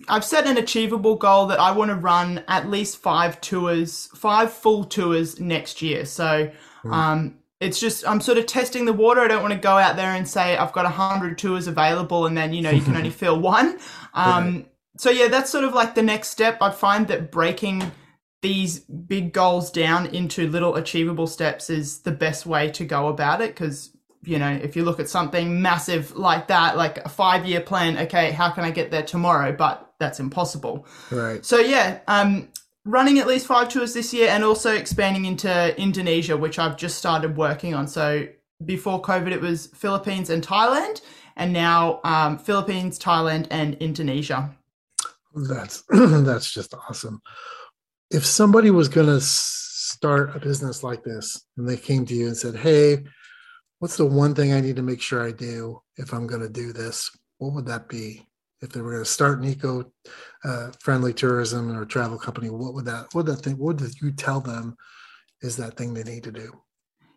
i've 0.09 0.25
set 0.25 0.47
an 0.47 0.59
achievable 0.59 1.17
goal 1.17 1.47
that 1.47 1.59
i 1.59 1.73
want 1.73 1.91
to 1.91 1.97
run 1.97 2.45
at 2.47 2.69
least 2.69 2.99
five 2.99 3.41
tours 3.41 4.11
five 4.15 4.53
full 4.53 4.85
tours 4.85 5.41
next 5.41 5.81
year. 5.81 6.05
So 6.05 6.53
mm. 6.85 6.93
um 6.93 7.39
it's 7.61 7.81
just 7.81 8.07
I'm 8.07 8.21
sort 8.21 8.39
of 8.39 8.47
testing 8.47 8.85
the 8.85 8.93
water. 8.93 9.21
I 9.21 9.29
don't 9.29 9.43
want 9.43 9.55
to 9.55 9.61
go 9.61 9.77
out 9.77 9.97
there 9.97 10.11
and 10.11 10.29
say 10.29 10.57
I've 10.57 10.73
got 10.73 10.87
a 10.87 10.91
hundred 10.91 11.39
tours 11.39 11.67
available, 11.67 12.27
and 12.27 12.37
then 12.37 12.53
you 12.53 12.63
know 12.63 12.71
you 12.71 12.83
can 12.83 12.97
only 12.97 13.11
fill 13.25 13.39
one. 13.39 13.79
Um, 14.15 14.67
so 14.97 15.11
yeah, 15.11 15.29
that's 15.29 15.51
sort 15.51 15.65
of 15.65 15.75
like 15.75 15.95
the 15.95 16.03
next 16.03 16.29
step. 16.29 16.59
I 16.61 16.71
find 16.71 17.09
that 17.09 17.31
breaking 17.31 17.91
these 18.43 18.81
big 18.81 19.33
goals 19.33 19.71
down 19.71 20.07
into 20.07 20.49
little 20.49 20.77
achievable 20.77 21.27
steps 21.27 21.71
is 21.71 22.01
the 22.01 22.13
best 22.13 22.47
way 22.47 22.71
to 22.71 22.85
go 22.85 23.09
about 23.09 23.41
it 23.41 23.49
because 23.49 23.91
you 24.23 24.39
know 24.39 24.51
if 24.51 24.77
you 24.77 24.85
look 24.85 25.01
at 25.01 25.09
something 25.09 25.61
massive 25.61 26.17
like 26.17 26.47
that 26.49 26.77
like 26.77 26.99
a 26.99 27.09
five 27.09 27.45
year 27.45 27.61
plan 27.61 27.99
okay 27.99 28.31
how 28.31 28.51
can 28.51 28.65
i 28.65 28.71
get 28.71 28.91
there 28.91 29.03
tomorrow 29.03 29.53
but 29.53 29.93
that's 29.99 30.21
impossible 30.21 30.87
right 31.11 31.45
so 31.45 31.59
yeah 31.59 31.99
um 32.07 32.49
running 32.89 33.19
at 33.19 33.27
least 33.27 33.47
five 33.47 33.69
tours 33.69 33.93
this 33.93 34.15
year 34.15 34.29
and 34.31 34.43
also 34.43 34.75
expanding 34.75 35.27
into 35.27 35.79
Indonesia, 35.81 36.37
which 36.37 36.59
I've 36.59 36.79
just 36.79 36.97
started 36.97 37.37
working 37.37 37.75
on. 37.75 37.87
So 37.87 38.27
before 38.65 39.03
COVID, 39.03 39.31
it 39.31 39.43
was 39.43 39.67
Philippines 39.67 40.31
and 40.31 40.43
Thailand, 40.43 41.03
and 41.37 41.53
now 41.53 42.01
um, 42.03 42.39
Philippines, 42.39 42.99
Thailand, 42.99 43.47
and 43.51 43.75
Indonesia. 43.75 44.51
That's 45.35 45.83
that's 45.91 46.51
just 46.51 46.75
awesome. 46.75 47.21
If 48.11 48.25
somebody 48.25 48.71
was 48.71 48.89
going 48.89 49.07
to 49.07 49.21
start 49.21 50.35
a 50.35 50.41
business 50.41 50.83
like 50.83 51.05
this 51.05 51.45
and 51.57 51.69
they 51.69 51.77
came 51.77 52.07
to 52.07 52.15
you 52.15 52.27
and 52.27 52.37
said, 52.37 52.57
"Hey, 52.57 53.05
what's 53.79 53.99
the 53.99 54.07
one 54.07 54.35
thing 54.35 54.55
I 54.55 54.61
need 54.61 54.77
to 54.77 54.83
make 54.83 55.03
sure 55.03 55.23
I 55.23 55.31
do 55.31 55.83
if 55.97 56.13
I'm 56.13 56.27
going 56.27 56.43
to 56.43 56.49
do 56.49 56.73
this?" 56.73 57.11
What 57.37 57.53
would 57.53 57.67
that 57.67 57.89
be? 57.89 58.28
If 58.61 58.71
they 58.71 58.81
were 58.81 58.93
going 58.93 59.05
to 59.05 59.11
start 59.11 59.39
an 59.39 59.45
eco 59.45 59.91
uh, 60.45 60.71
friendly 60.81 61.13
tourism 61.13 61.77
or 61.77 61.85
travel 61.85 62.19
company, 62.19 62.51
what 62.51 62.75
would 62.75 62.85
that 62.87 63.07
what 63.13 63.25
would 63.25 63.27
that 63.27 63.43
thing 63.43 63.59
what 63.59 63.77
did 63.77 64.01
you 64.01 64.13
tell 64.13 64.41
them 64.41 64.77
is 65.43 65.57
that 65.57 65.77
thing 65.77 65.95
they 65.95 66.03
need 66.03 66.25
to 66.25 66.33
do? 66.33 66.61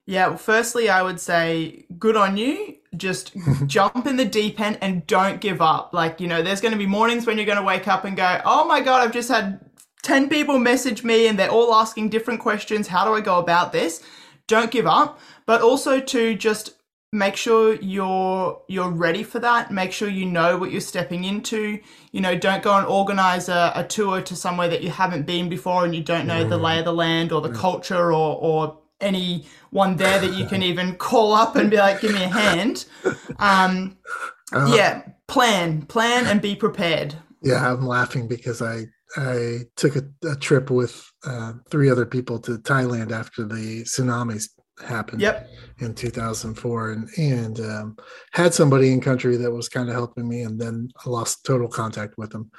Yeah, 0.05 0.27
well, 0.27 0.37
firstly, 0.37 0.89
I 0.89 1.01
would 1.03 1.19
say 1.19 1.85
good 1.97 2.17
on 2.17 2.35
you. 2.37 2.75
Just 2.97 3.33
jump 3.67 4.07
in 4.07 4.17
the 4.17 4.25
deep 4.25 4.59
end 4.59 4.77
and 4.81 5.05
don't 5.07 5.39
give 5.39 5.61
up. 5.61 5.93
Like, 5.93 6.19
you 6.19 6.27
know, 6.27 6.41
there's 6.41 6.61
going 6.61 6.73
to 6.73 6.77
be 6.77 6.87
mornings 6.87 7.25
when 7.25 7.37
you're 7.37 7.45
going 7.45 7.57
to 7.57 7.63
wake 7.63 7.87
up 7.87 8.03
and 8.03 8.17
go, 8.17 8.41
oh 8.43 8.65
my 8.65 8.81
God, 8.81 9.01
I've 9.01 9.13
just 9.13 9.29
had 9.29 9.59
10 10.03 10.29
people 10.29 10.57
message 10.57 11.03
me 11.03 11.27
and 11.27 11.37
they're 11.37 11.49
all 11.49 11.73
asking 11.73 12.09
different 12.09 12.39
questions. 12.39 12.87
How 12.87 13.05
do 13.05 13.13
I 13.13 13.21
go 13.21 13.37
about 13.39 13.71
this? 13.71 14.03
Don't 14.47 14.71
give 14.71 14.87
up. 14.87 15.19
But 15.45 15.61
also 15.61 15.99
to 15.99 16.35
just 16.35 16.73
make 17.11 17.35
sure 17.35 17.75
you're 17.75 18.61
you're 18.67 18.89
ready 18.89 19.23
for 19.23 19.39
that. 19.39 19.71
Make 19.71 19.91
sure 19.91 20.07
you 20.07 20.25
know 20.25 20.57
what 20.57 20.71
you're 20.71 20.81
stepping 20.81 21.23
into. 21.23 21.79
You 22.11 22.21
know 22.21 22.37
don't 22.37 22.63
go 22.63 22.77
and 22.77 22.87
organize 22.87 23.49
a, 23.49 23.71
a 23.75 23.83
tour 23.83 24.21
to 24.21 24.35
somewhere 24.35 24.69
that 24.69 24.81
you 24.81 24.89
haven't 24.89 25.25
been 25.25 25.49
before 25.49 25.83
and 25.83 25.93
you 25.93 26.03
don't 26.03 26.27
know 26.27 26.45
mm. 26.45 26.49
the 26.49 26.57
lay 26.57 26.79
of 26.79 26.85
the 26.85 26.93
land 26.93 27.31
or 27.31 27.41
the 27.41 27.49
mm. 27.49 27.55
culture 27.55 28.13
or 28.13 28.37
or 28.37 28.77
anyone 29.01 29.97
there 29.97 30.19
that 30.19 30.33
you 30.33 30.45
can 30.45 30.61
even 30.61 30.95
call 30.95 31.33
up 31.33 31.55
and 31.55 31.71
be 31.71 31.77
like 31.77 32.01
give 32.01 32.13
me 32.13 32.23
a 32.23 32.29
hand. 32.29 32.85
Um 33.39 33.97
uh, 34.53 34.71
yeah 34.75 35.03
plan 35.27 35.83
plan 35.83 36.27
and 36.27 36.41
be 36.41 36.55
prepared. 36.55 37.15
Yeah 37.41 37.73
i'm 37.73 37.87
laughing 37.87 38.27
because 38.27 38.61
i 38.61 38.85
i 39.17 39.61
took 39.75 39.95
a, 39.95 40.03
a 40.29 40.35
trip 40.35 40.69
with 40.69 41.11
uh, 41.25 41.53
three 41.69 41.89
other 41.89 42.05
people 42.05 42.37
to 42.39 42.59
thailand 42.59 43.11
after 43.11 43.43
the 43.43 43.81
tsunamis 43.83 44.49
happened 44.83 45.21
yep. 45.21 45.49
in 45.79 45.93
2004 45.93 46.91
and 46.91 47.09
and 47.17 47.59
um, 47.59 47.97
had 48.31 48.53
somebody 48.53 48.91
in 48.91 49.01
country 49.01 49.37
that 49.37 49.51
was 49.51 49.69
kind 49.69 49.89
of 49.89 49.95
helping 49.95 50.27
me 50.27 50.41
and 50.41 50.59
then 50.59 50.89
I 51.05 51.09
lost 51.09 51.45
total 51.45 51.67
contact 51.67 52.17
with 52.17 52.31
them 52.31 52.51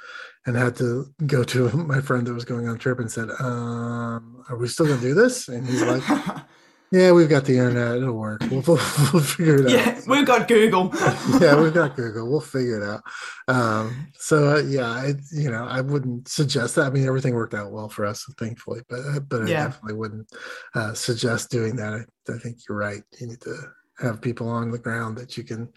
and 0.45 0.55
had 0.55 0.75
to 0.77 1.05
go 1.25 1.43
to 1.43 1.69
my 1.77 2.01
friend 2.01 2.27
that 2.27 2.33
was 2.33 2.45
going 2.45 2.67
on 2.67 2.77
trip 2.77 2.99
and 2.99 3.11
said 3.11 3.29
um, 3.39 4.43
are 4.49 4.57
we 4.57 4.67
still 4.67 4.87
gonna 4.87 5.01
do 5.01 5.13
this 5.13 5.47
and 5.47 5.67
he's 5.67 5.81
like 5.81 6.03
Yeah, 6.93 7.11
we've 7.11 7.27
got 7.27 7.45
the 7.45 7.53
internet. 7.57 7.97
It'll 7.97 8.13
work. 8.13 8.41
We'll, 8.51 8.61
we'll, 8.67 8.79
we'll 9.13 9.23
figure 9.23 9.55
it 9.55 9.65
out. 9.65 9.71
Yeah, 9.71 9.97
out. 9.97 10.07
we've 10.07 10.27
got 10.27 10.47
Google. 10.47 10.91
yeah, 11.41 11.59
we've 11.59 11.73
got 11.73 11.95
Google. 11.95 12.29
We'll 12.29 12.39
figure 12.39 12.79
it 12.79 12.87
out. 12.87 13.01
Um, 13.47 14.07
so 14.19 14.57
uh, 14.57 14.61
yeah, 14.61 14.85
I, 14.89 15.13
you 15.31 15.49
know, 15.49 15.65
I 15.65 15.81
wouldn't 15.81 16.27
suggest 16.27 16.75
that. 16.75 16.85
I 16.85 16.89
mean, 16.91 17.07
everything 17.07 17.33
worked 17.33 17.55
out 17.55 17.71
well 17.71 17.89
for 17.89 18.05
us, 18.05 18.23
thankfully. 18.37 18.81
But 18.89 18.99
uh, 18.99 19.19
but 19.21 19.41
I 19.41 19.47
Yeah. 19.47 19.63
definitely 19.65 19.95
wouldn't 19.95 20.27
uh, 20.75 20.93
suggest 20.93 21.49
doing 21.49 21.75
that. 21.77 21.93
I, 21.95 22.31
I 22.31 22.37
think 22.37 22.59
you're 22.69 22.77
right. 22.77 23.01
You 23.19 23.27
need 23.27 23.41
to 23.41 23.55
have 23.99 24.21
people 24.21 24.47
on 24.47 24.69
the 24.69 24.77
ground 24.77 25.17
that 25.17 25.35
you 25.35 25.43
can 25.43 25.69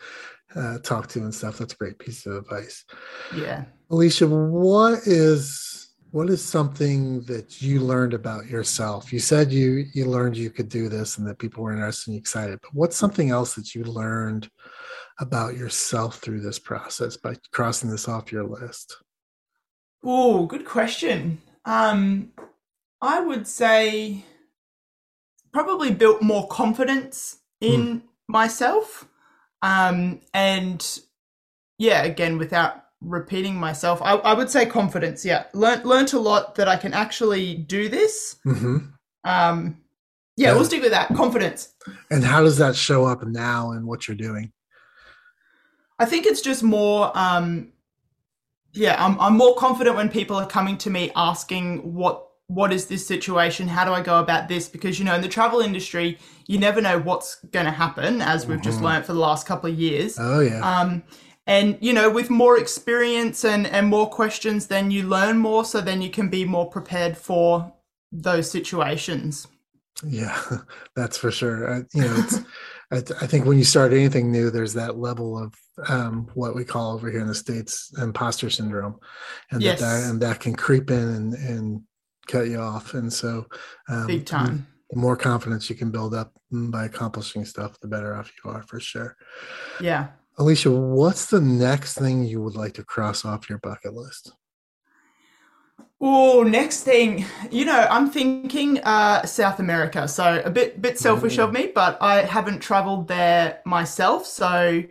uh, 0.54 0.78
talk 0.80 1.08
to 1.08 1.20
and 1.20 1.34
stuff. 1.34 1.56
That's 1.58 1.72
a 1.72 1.76
great 1.76 1.98
piece 1.98 2.26
of 2.26 2.36
advice. 2.36 2.84
yeah. 3.34 3.64
Elisha, 3.90 4.26
what 4.26 5.06
is 5.06 5.85
what 6.16 6.30
is 6.30 6.42
something 6.42 7.20
that 7.24 7.60
you 7.60 7.78
learned 7.78 8.14
about 8.14 8.46
yourself? 8.46 9.12
You 9.12 9.18
said 9.18 9.52
you 9.52 9.84
you 9.92 10.06
learned 10.06 10.34
you 10.34 10.48
could 10.48 10.70
do 10.70 10.88
this 10.88 11.18
and 11.18 11.26
that 11.26 11.38
people 11.38 11.62
were 11.62 11.72
interested 11.74 12.08
and 12.08 12.18
excited, 12.18 12.58
but 12.62 12.72
what's 12.72 12.96
something 12.96 13.28
else 13.28 13.54
that 13.54 13.74
you 13.74 13.84
learned 13.84 14.48
about 15.20 15.58
yourself 15.58 16.16
through 16.20 16.40
this 16.40 16.58
process 16.58 17.18
by 17.18 17.34
crossing 17.52 17.90
this 17.90 18.08
off 18.08 18.32
your 18.32 18.44
list? 18.44 18.96
Oh, 20.02 20.46
good 20.46 20.64
question. 20.64 21.42
Um, 21.66 22.32
I 23.02 23.20
would 23.20 23.46
say 23.46 24.24
probably 25.52 25.92
built 25.92 26.22
more 26.22 26.48
confidence 26.48 27.40
in 27.60 28.04
myself. 28.26 29.06
Um, 29.60 30.22
and 30.32 30.80
yeah, 31.76 32.04
again, 32.04 32.38
without 32.38 32.85
repeating 33.00 33.54
myself, 33.56 34.00
I, 34.02 34.12
I 34.14 34.34
would 34.34 34.50
say 34.50 34.66
confidence. 34.66 35.24
Yeah, 35.24 35.44
learned 35.52 35.84
learned 35.84 36.12
a 36.14 36.18
lot 36.18 36.54
that 36.56 36.68
I 36.68 36.76
can 36.76 36.94
actually 36.94 37.54
do 37.56 37.88
this. 37.88 38.36
Mm-hmm. 38.46 38.76
Um, 39.24 39.78
yeah, 40.36 40.48
Yeah. 40.48 40.54
we'll 40.54 40.64
stick 40.64 40.82
with 40.82 40.90
that. 40.92 41.08
Confidence. 41.14 41.72
And 42.10 42.24
how 42.24 42.42
does 42.42 42.58
that 42.58 42.76
show 42.76 43.04
up 43.04 43.24
now 43.26 43.72
in 43.72 43.86
what 43.86 44.06
you're 44.08 44.16
doing? 44.16 44.52
I 45.98 46.04
think 46.04 46.26
it's 46.26 46.42
just 46.42 46.62
more. 46.62 47.10
Um, 47.16 47.72
yeah, 48.72 49.02
I'm 49.02 49.18
I'm 49.20 49.36
more 49.36 49.56
confident 49.56 49.96
when 49.96 50.08
people 50.10 50.36
are 50.36 50.46
coming 50.46 50.76
to 50.78 50.90
me 50.90 51.10
asking 51.16 51.94
what 51.94 52.22
what 52.48 52.72
is 52.72 52.86
this 52.86 53.04
situation? 53.06 53.66
How 53.66 53.84
do 53.84 53.92
I 53.92 54.00
go 54.02 54.20
about 54.20 54.46
this? 54.48 54.68
Because 54.68 54.98
you 54.98 55.04
know, 55.04 55.14
in 55.14 55.22
the 55.22 55.28
travel 55.28 55.60
industry, 55.60 56.18
you 56.46 56.58
never 56.58 56.80
know 56.80 56.98
what's 57.00 57.36
going 57.46 57.64
to 57.66 57.72
happen, 57.72 58.20
as 58.22 58.46
we've 58.46 58.60
just 58.60 58.78
Mhm. 58.80 58.82
learned 58.82 59.04
for 59.06 59.14
the 59.14 59.18
last 59.18 59.46
couple 59.46 59.70
of 59.70 59.76
years. 59.78 60.16
Oh 60.20 60.40
yeah, 60.40 60.60
Um, 60.60 61.02
and 61.46 61.78
you 61.80 61.92
know, 61.92 62.10
with 62.10 62.30
more 62.30 62.58
experience 62.58 63.44
and 63.44 63.66
and 63.66 63.86
more 63.88 64.08
questions, 64.08 64.66
then 64.66 64.90
you 64.90 65.08
learn 65.08 65.38
more, 65.38 65.64
so 65.64 65.80
then 65.80 66.02
you 66.02 66.10
can 66.10 66.28
be 66.28 66.44
more 66.44 66.68
prepared 66.68 67.16
for 67.16 67.72
those 68.12 68.50
situations. 68.50 69.46
yeah, 70.04 70.40
that's 70.96 71.16
for 71.18 71.30
sure. 71.30 71.72
I, 71.72 71.76
you 71.94 72.02
know, 72.02 72.14
it's. 72.18 72.40
I, 72.92 73.00
th- 73.00 73.20
I 73.20 73.26
think 73.26 73.46
when 73.46 73.58
you 73.58 73.64
start 73.64 73.92
anything 73.92 74.30
new, 74.30 74.48
there's 74.48 74.74
that 74.74 74.96
level 74.96 75.36
of 75.42 75.52
um, 75.88 76.30
what 76.34 76.54
we 76.54 76.64
call 76.64 76.94
over 76.94 77.10
here 77.10 77.18
in 77.20 77.26
the 77.26 77.34
states 77.34 77.92
imposter 78.00 78.48
syndrome, 78.48 79.00
and 79.50 79.60
Yes. 79.60 79.80
that, 79.80 79.86
that 80.02 80.08
and 80.10 80.22
that 80.22 80.38
can 80.38 80.54
creep 80.54 80.88
in 80.92 80.96
and, 81.08 81.34
and 81.34 81.82
cut 82.28 82.46
you 82.46 82.60
off. 82.60 82.94
And 82.94 83.12
so, 83.12 83.44
um, 83.88 84.06
Big 84.06 84.24
time. 84.24 84.68
The 84.90 85.00
more 85.00 85.16
confidence 85.16 85.68
you 85.68 85.74
can 85.74 85.90
build 85.90 86.14
up 86.14 86.32
by 86.52 86.84
accomplishing 86.84 87.44
stuff, 87.44 87.76
the 87.80 87.88
better 87.88 88.14
off 88.14 88.30
you 88.44 88.52
are 88.52 88.62
for 88.62 88.78
sure. 88.78 89.16
Yeah. 89.80 90.10
Elisha, 90.38 90.70
what's 90.70 91.26
the 91.26 91.40
next 91.42 91.98
thing 91.98 92.24
you 92.24 92.42
would 92.42 92.56
like 92.56 92.72
to 92.74 92.84
cross 92.84 93.24
off 93.24 93.48
your 93.50 93.58
bucket 93.58 93.92
list? 93.94 94.32
Oh, 95.98 96.42
next 96.42 96.82
thing, 96.82 97.24
you 97.50 97.64
know, 97.64 97.86
I'm 97.90 98.10
thinking 98.10 98.78
uh, 98.80 99.24
South 99.24 99.60
America. 99.60 100.06
So 100.08 100.42
a 100.44 100.50
bit 100.50 100.82
bit 100.82 100.98
selfish 100.98 101.38
of 101.38 101.52
me, 101.52 101.72
but 101.74 101.96
I 102.02 102.22
haven't 102.22 102.60
traveled 102.60 103.08
there 103.08 103.60
myself. 103.64 104.26
So 104.26 104.82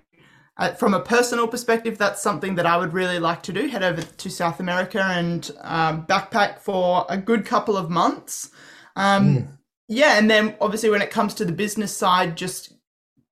uh, 0.57 0.73
from 0.73 0.93
a 0.95 1.01
personal 1.01 1.47
perspective, 1.47 1.97
that's 1.99 2.21
something 2.23 2.55
that 2.55 2.65
I 2.65 2.77
would 2.77 2.93
really 2.93 3.19
like 3.19 3.43
to 3.43 3.53
do. 3.53 3.67
Head 3.67 3.83
over 3.83 4.01
to 4.03 4.29
South 4.31 4.59
America 4.59 5.01
and 5.03 5.51
um, 5.61 6.07
backpack 6.07 6.59
for 6.59 7.05
a 7.09 7.17
good 7.17 7.45
couple 7.45 7.77
of 7.77 7.89
months. 7.89 8.51
Um, 8.95 9.49
Yeah, 9.87 10.17
and 10.17 10.29
then 10.29 10.55
obviously 10.61 10.89
when 10.89 11.01
it 11.03 11.11
comes 11.11 11.35
to 11.35 11.45
the 11.45 11.51
business 11.53 11.95
side, 11.95 12.37
just 12.37 12.74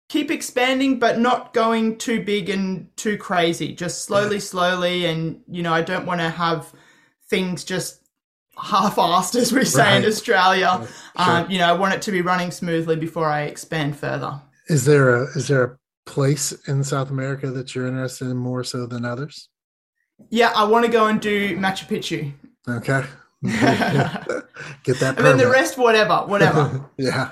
keep 0.10 0.30
expanding, 0.32 1.00
but 1.00 1.20
not 1.20 1.54
going 1.54 1.98
too 1.98 2.24
big 2.24 2.50
and 2.50 2.88
too 2.98 3.18
crazy. 3.18 3.74
Just 3.74 4.04
slowly, 4.04 4.40
slowly, 4.40 5.06
and 5.06 5.42
you 5.50 5.64
know, 5.64 5.74
I 5.74 5.82
don't 5.82 6.06
want 6.06 6.22
to 6.22 6.30
have 6.30 6.72
things 7.30 7.64
just 7.64 8.00
half-assed, 8.62 9.36
as 9.36 9.52
we 9.52 9.66
say 9.66 9.98
in 9.98 10.04
Right. 10.04 10.10
Australia. 10.10 10.80
Sure. 10.80 10.88
Um, 11.16 11.50
you 11.50 11.58
know, 11.58 11.68
I 11.68 11.74
want 11.74 11.94
it 11.96 12.02
to 12.04 12.12
be 12.12 12.22
running 12.22 12.52
smoothly 12.52 12.96
before 12.96 13.28
I 13.28 13.44
expand 13.44 13.98
further. 13.98 14.40
Is 14.68 14.86
there 14.86 15.16
a 15.16 15.24
is 15.36 15.48
there 15.48 15.64
a 15.64 15.78
place 16.06 16.52
in 16.68 16.84
South 16.84 17.10
America 17.10 17.50
that 17.52 17.74
you're 17.74 17.88
interested 17.88 18.30
in 18.30 18.38
more 18.38 18.64
so 18.64 18.86
than 18.86 19.06
others? 19.06 19.50
Yeah, 20.30 20.52
I 20.56 20.64
want 20.66 20.86
to 20.86 20.92
go 20.92 21.08
and 21.08 21.20
do 21.20 21.58
Machu 21.58 21.88
Picchu, 21.88 22.32
Okay. 22.70 23.04
get 24.84 25.00
that 25.00 25.18
and 25.18 25.26
then 25.26 25.38
the 25.38 25.50
rest, 25.50 25.78
whatever, 25.78 26.20
whatever. 26.28 26.90
yeah. 26.98 27.32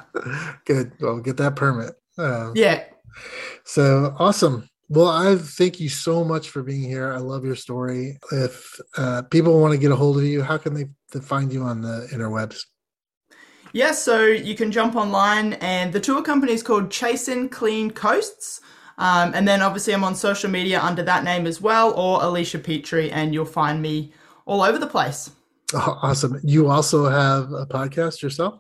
Good. 0.66 0.92
Well, 1.00 1.20
get 1.20 1.38
that 1.38 1.56
permit. 1.56 1.96
Uh, 2.22 2.52
yeah, 2.54 2.84
So 3.64 4.16
awesome. 4.20 4.68
Well, 4.90 5.08
I 5.08 5.36
thank 5.38 5.80
you 5.80 5.90
so 5.90 6.24
much 6.24 6.50
for 6.50 6.64
being 6.64 6.84
here. 6.84 7.14
I 7.14 7.18
love 7.18 7.46
your 7.46 7.56
story. 7.56 8.18
If 8.32 8.80
uh, 8.98 9.22
people 9.24 9.60
want 9.60 9.72
to 9.72 9.78
get 9.78 9.92
a 9.92 9.96
hold 9.96 10.18
of 10.18 10.24
you, 10.24 10.42
how 10.42 10.58
can 10.58 10.74
they 10.74 11.20
find 11.22 11.52
you 11.52 11.64
on 11.64 11.82
the 11.82 12.08
interwebs? 12.12 12.66
Yeah, 13.74 13.94
so 13.94 14.26
you 14.26 14.54
can 14.56 14.70
jump 14.70 14.98
online, 14.98 15.54
and 15.54 15.94
the 15.94 16.00
tour 16.02 16.22
company 16.22 16.52
is 16.52 16.62
called 16.62 16.92
Chasin 16.92 17.48
Clean 17.48 17.90
Coasts. 17.90 18.60
Um, 18.98 19.32
and 19.34 19.48
then 19.48 19.62
obviously, 19.62 19.94
I'm 19.94 20.04
on 20.04 20.14
social 20.14 20.50
media 20.50 20.82
under 20.82 21.04
that 21.04 21.24
name 21.24 21.48
as 21.48 21.62
well, 21.62 21.94
or 21.94 22.22
Elisha 22.22 22.60
Petrie, 22.60 23.12
and 23.12 23.34
you'll 23.34 23.46
find 23.46 23.82
me 23.82 24.14
all 24.46 24.62
over 24.62 24.78
the 24.78 24.88
place. 24.88 25.32
Oh, 25.74 26.00
awesome. 26.02 26.38
You 26.44 26.70
also 26.70 27.10
have 27.10 27.54
a 27.54 27.66
podcast 27.66 28.22
yourself? 28.22 28.60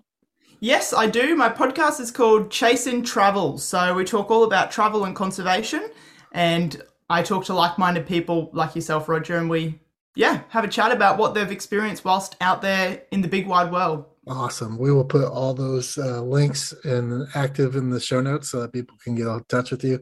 Yes, 0.64 0.94
I 0.94 1.08
do. 1.08 1.36
My 1.36 1.50
podcast 1.50 2.00
is 2.00 2.12
called 2.12 2.52
Chasing 2.52 3.02
Travel. 3.02 3.58
So 3.58 3.96
we 3.96 4.06
talk 4.06 4.30
all 4.30 4.44
about 4.44 4.70
travel 4.70 5.06
and 5.06 5.16
conservation, 5.16 5.90
and 6.34 6.80
I 7.10 7.24
talk 7.24 7.46
to 7.46 7.56
like 7.56 7.80
minded 7.80 8.06
people 8.06 8.52
like 8.54 8.76
yourself, 8.76 9.10
Roger, 9.10 9.38
and 9.38 9.50
we, 9.50 9.80
yeah, 10.14 10.42
have 10.50 10.64
a 10.64 10.68
chat 10.68 10.92
about 10.92 11.18
what 11.18 11.34
they've 11.34 11.52
experienced 11.52 12.06
whilst 12.06 12.36
out 12.42 12.62
there 12.62 13.02
in 13.10 13.22
the 13.22 13.28
big 13.28 13.48
wide 13.48 13.72
world. 13.72 14.06
Awesome. 14.28 14.78
We 14.78 14.92
will 14.92 15.04
put 15.04 15.28
all 15.28 15.56
those 15.56 15.98
uh, 15.98 16.22
links 16.22 16.76
and 16.84 17.28
active 17.34 17.76
in 17.76 17.90
the 17.90 18.00
show 18.00 18.22
notes 18.22 18.52
so 18.52 18.62
that 18.62 18.72
people 18.72 18.98
can 19.04 19.16
get 19.16 19.26
in 19.26 19.44
touch 19.46 19.72
with 19.72 19.84
you. 19.84 20.00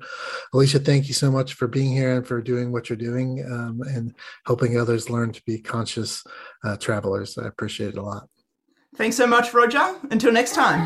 Elisha, 0.54 0.80
thank 0.80 1.08
you 1.08 1.14
so 1.14 1.32
much 1.32 1.54
for 1.54 1.70
being 1.70 1.94
here 1.94 2.18
and 2.18 2.28
for 2.28 2.42
doing 2.42 2.74
what 2.74 2.90
you're 2.90 2.98
doing 2.98 3.46
um, 3.50 3.82
and 3.88 4.14
helping 4.46 4.78
others 4.78 5.10
learn 5.10 5.32
to 5.32 5.42
be 5.46 5.58
conscious 5.58 6.22
uh, 6.66 6.76
travelers. 6.76 7.38
I 7.38 7.48
appreciate 7.48 7.92
it 7.92 7.98
a 7.98 8.02
lot. 8.02 8.28
Thanks 9.00 9.16
so 9.16 9.26
much, 9.26 9.54
Roger. 9.54 9.96
Until 10.12 10.34
next 10.34 10.54
time. 10.56 10.82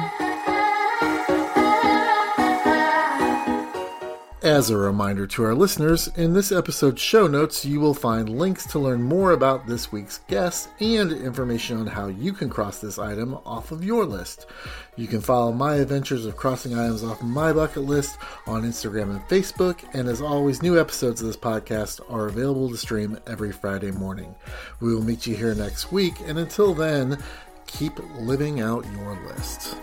As 4.43 4.69
a 4.69 4.77
reminder 4.77 5.25
to 5.25 5.43
our 5.45 5.55
listeners, 5.55 6.09
in 6.09 6.33
this 6.33 6.51
episode's 6.51 7.01
show 7.01 7.25
notes, 7.25 7.65
you 7.65 7.79
will 7.79 7.95
find 7.95 8.29
links 8.29 8.67
to 8.67 8.77
learn 8.77 9.01
more 9.01 9.31
about 9.31 9.65
this 9.65 9.91
week's 9.91 10.19
guest 10.27 10.69
and 10.79 11.11
information 11.11 11.79
on 11.79 11.87
how 11.87 12.05
you 12.05 12.33
can 12.33 12.51
cross 12.51 12.77
this 12.77 12.99
item 12.99 13.33
off 13.47 13.71
of 13.71 13.83
your 13.83 14.05
list. 14.05 14.45
You 14.95 15.07
can 15.07 15.21
follow 15.21 15.51
my 15.51 15.77
adventures 15.77 16.27
of 16.27 16.35
crossing 16.35 16.77
items 16.77 17.03
off 17.03 17.23
my 17.23 17.51
bucket 17.51 17.81
list 17.81 18.19
on 18.45 18.61
Instagram 18.61 19.09
and 19.09 19.21
Facebook, 19.21 19.79
and 19.95 20.07
as 20.07 20.21
always, 20.21 20.61
new 20.61 20.79
episodes 20.79 21.19
of 21.19 21.25
this 21.25 21.37
podcast 21.37 21.99
are 22.11 22.27
available 22.27 22.69
to 22.69 22.77
stream 22.77 23.17
every 23.25 23.51
Friday 23.51 23.89
morning. 23.89 24.35
We 24.81 24.93
will 24.93 25.03
meet 25.03 25.25
you 25.25 25.35
here 25.35 25.55
next 25.55 25.91
week, 25.91 26.13
and 26.27 26.37
until 26.37 26.75
then, 26.75 27.17
keep 27.73 27.99
living 28.15 28.61
out 28.61 28.85
your 28.93 29.17
list. 29.27 29.75